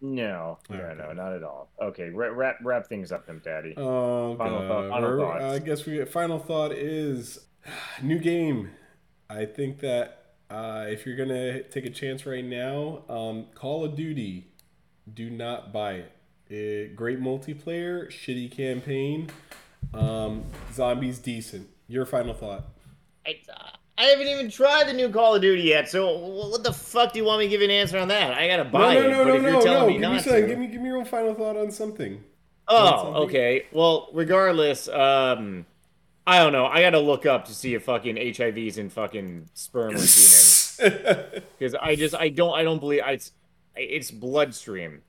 No, 0.00 0.58
no, 0.70 0.76
Okay. 0.76 0.94
no, 0.96 1.12
not 1.12 1.32
at 1.34 1.42
all. 1.42 1.70
Okay, 1.82 2.08
wrap 2.10 2.32
wrap, 2.34 2.56
wrap 2.62 2.86
things 2.86 3.10
up, 3.12 3.26
then, 3.26 3.40
Daddy. 3.44 3.74
Oh 3.76 4.36
Final 4.36 4.60
god. 4.60 4.68
thought- 4.68 4.90
final 4.90 5.18
thoughts. 5.18 5.42
I 5.44 5.58
guess 5.58 5.84
we 5.86 6.04
final 6.04 6.38
thought 6.38 6.72
is 6.72 7.46
new 8.02 8.18
game. 8.18 8.70
I 9.28 9.44
think 9.44 9.80
that 9.80 10.14
uh, 10.50 10.86
if 10.88 11.04
you're 11.04 11.16
gonna 11.16 11.62
take 11.64 11.84
a 11.84 11.90
chance 11.90 12.24
right 12.26 12.44
now, 12.44 13.02
um, 13.08 13.46
Call 13.54 13.84
of 13.84 13.94
Duty, 13.96 14.46
do 15.14 15.30
not 15.30 15.72
buy 15.72 15.92
it. 15.94 16.12
It- 16.48 16.96
great 16.96 17.20
multiplayer, 17.20 18.08
shitty 18.08 18.50
campaign. 18.50 19.30
Um, 19.94 20.44
zombies 20.72 21.18
decent. 21.18 21.68
Your 21.88 22.04
final 22.04 22.34
thought. 22.34 22.64
I, 23.26 23.38
I 23.96 24.04
haven't 24.04 24.28
even 24.28 24.50
tried 24.50 24.86
the 24.88 24.92
new 24.92 25.08
Call 25.08 25.34
of 25.34 25.42
Duty 25.42 25.62
yet. 25.62 25.88
So 25.88 26.16
what 26.18 26.62
the 26.62 26.72
fuck 26.72 27.12
do 27.12 27.18
you 27.18 27.24
want 27.24 27.40
me 27.40 27.46
to 27.46 27.50
give 27.50 27.62
an 27.62 27.70
answer 27.70 27.98
on 27.98 28.08
that? 28.08 28.32
I 28.32 28.46
gotta 28.46 28.64
buy 28.64 28.94
no, 28.94 29.02
no, 29.02 29.06
it. 29.08 29.10
no, 29.10 29.24
but 29.24 29.42
no, 29.42 29.60
no, 29.60 29.80
no. 29.80 29.86
me 29.86 29.98
Give 29.98 30.10
me 30.10 30.20
to, 30.20 30.46
Give 30.46 30.58
me, 30.58 30.66
give 30.68 30.80
me 30.80 30.88
your 30.88 30.98
own 30.98 31.04
final 31.04 31.34
thought 31.34 31.56
on 31.56 31.70
something. 31.70 32.22
Oh, 32.68 33.02
something. 33.04 33.14
okay. 33.24 33.66
Well, 33.72 34.08
regardless, 34.12 34.88
um, 34.88 35.64
I 36.26 36.38
don't 36.38 36.52
know. 36.52 36.66
I 36.66 36.82
gotta 36.82 37.00
look 37.00 37.24
up 37.24 37.46
to 37.46 37.54
see 37.54 37.74
if 37.74 37.84
fucking 37.84 38.16
HIV's 38.16 38.76
in 38.76 38.90
fucking 38.90 39.48
sperm 39.54 39.94
or 39.94 39.98
semen 39.98 41.42
because 41.58 41.74
I 41.74 41.96
just 41.96 42.14
I 42.14 42.28
don't 42.28 42.54
I 42.54 42.62
don't 42.62 42.78
believe 42.78 43.02
I, 43.02 43.18
it's 43.78 44.10
it's 44.10 44.10
bloodstream. 44.10 45.02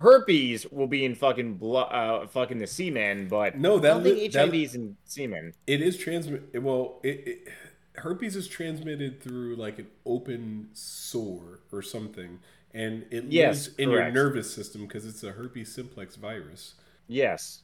Herpes 0.00 0.66
will 0.72 0.88
be 0.88 1.04
in 1.04 1.14
fucking 1.14 1.54
blood, 1.54 1.88
uh, 1.92 2.26
fucking 2.26 2.58
the 2.58 2.66
semen, 2.66 3.28
but 3.28 3.56
No, 3.56 3.76
I 3.76 3.80
that 3.80 3.88
don't 3.88 4.02
think 4.02 4.16
li- 4.18 4.28
that- 4.28 4.52
HIV's 4.52 4.74
in 4.74 4.96
semen. 5.04 5.54
It 5.66 5.80
is 5.80 5.96
transmit. 5.96 6.60
Well, 6.60 6.98
it, 7.04 7.22
it 7.26 7.48
herpes 7.96 8.34
is 8.34 8.48
transmitted 8.48 9.22
through 9.22 9.54
like 9.56 9.78
an 9.78 9.86
open 10.04 10.70
sore 10.72 11.60
or 11.70 11.82
something, 11.82 12.40
and 12.74 13.04
it 13.12 13.24
Yes, 13.24 13.66
lives 13.68 13.76
in 13.78 13.90
your 13.90 14.10
nervous 14.10 14.52
system 14.52 14.82
because 14.86 15.06
it's 15.06 15.22
a 15.22 15.30
herpes 15.32 15.72
simplex 15.72 16.16
virus. 16.16 16.74
Yes. 17.06 17.62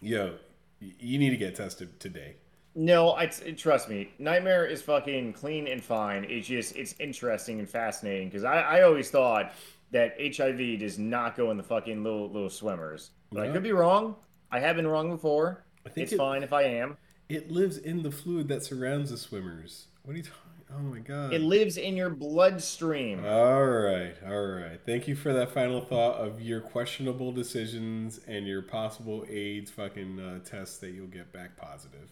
Yo, 0.00 0.36
you 0.80 1.18
need 1.18 1.30
to 1.30 1.36
get 1.36 1.56
tested 1.56 1.98
today. 1.98 2.36
No, 2.74 3.14
I 3.14 3.26
trust 3.26 3.88
me. 3.88 4.10
Nightmare 4.18 4.66
is 4.66 4.82
fucking 4.82 5.32
clean 5.32 5.66
and 5.66 5.82
fine. 5.82 6.24
It's 6.28 6.46
just 6.46 6.76
it's 6.76 6.94
interesting 7.00 7.58
and 7.58 7.68
fascinating 7.68 8.28
because 8.28 8.44
I, 8.44 8.60
I 8.60 8.82
always 8.82 9.10
thought 9.10 9.52
that 9.90 10.16
HIV 10.20 10.78
does 10.80 10.98
not 10.98 11.36
go 11.36 11.50
in 11.50 11.56
the 11.56 11.62
fucking 11.62 12.02
little 12.04 12.30
little 12.30 12.50
swimmers. 12.50 13.10
But 13.32 13.48
I 13.48 13.52
could 13.52 13.62
be 13.62 13.72
wrong. 13.72 14.16
I 14.50 14.60
have 14.60 14.76
been 14.76 14.86
wrong 14.86 15.10
before. 15.10 15.64
I 15.84 15.88
think 15.90 16.04
It's 16.04 16.12
it- 16.12 16.18
fine 16.18 16.42
if 16.42 16.52
I 16.52 16.62
am. 16.62 16.96
It 17.28 17.50
lives 17.50 17.76
in 17.76 18.02
the 18.02 18.10
fluid 18.10 18.48
that 18.48 18.62
surrounds 18.62 19.10
the 19.10 19.18
swimmers. 19.18 19.88
What 20.02 20.14
are 20.14 20.16
you 20.16 20.22
talking? 20.22 20.42
Oh 20.74 20.78
my 20.80 20.98
god. 21.00 21.32
It 21.34 21.40
lives 21.42 21.76
in 21.78 21.96
your 21.96 22.10
bloodstream. 22.10 23.24
all 23.24 23.66
right, 23.66 24.14
all 24.26 24.46
right. 24.46 24.78
Thank 24.84 25.08
you 25.08 25.14
for 25.16 25.32
that 25.32 25.50
final 25.50 25.80
thought 25.80 26.16
of 26.16 26.40
your 26.40 26.60
questionable 26.60 27.32
decisions 27.32 28.20
and 28.26 28.46
your 28.46 28.62
possible 28.62 29.24
AIDS 29.28 29.70
fucking 29.70 30.18
uh, 30.20 30.38
tests 30.44 30.78
that 30.78 30.90
you'll 30.90 31.06
get 31.06 31.32
back 31.32 31.56
positive. 31.56 32.10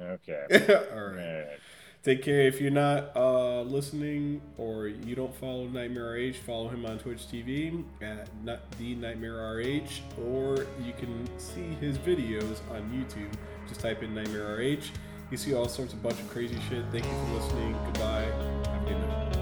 Okay. 0.00 0.44
all 0.92 1.00
right. 1.00 1.18
Alright. 1.18 1.60
Take 2.04 2.22
care. 2.22 2.42
If 2.42 2.60
you're 2.60 2.70
not 2.70 3.16
uh, 3.16 3.62
listening 3.62 4.42
or 4.58 4.88
you 4.88 5.14
don't 5.14 5.34
follow 5.36 5.66
Nightmare 5.66 6.12
RH, 6.12 6.34
follow 6.44 6.68
him 6.68 6.84
on 6.84 6.98
Twitch 6.98 7.20
TV 7.20 7.82
at 8.02 8.28
not 8.44 8.70
the 8.72 8.94
Nightmare 8.94 9.36
RH, 9.36 10.02
or 10.22 10.66
you 10.84 10.92
can 10.98 11.26
see 11.38 11.74
his 11.80 11.96
videos 11.96 12.58
on 12.70 12.82
YouTube. 12.92 13.32
Just 13.66 13.80
type 13.80 14.02
in 14.02 14.14
Nightmare 14.14 14.54
RH. 14.56 14.90
You 15.30 15.38
see 15.38 15.54
all 15.54 15.66
sorts 15.66 15.94
of 15.94 16.02
bunch 16.02 16.20
of 16.20 16.28
crazy 16.28 16.58
shit. 16.68 16.84
Thank 16.92 17.06
you 17.06 17.10
for 17.10 17.40
listening. 17.40 17.72
Goodbye. 17.86 18.28
Have 18.66 18.82
a 18.82 18.86
good 18.86 18.98
night. 18.98 19.33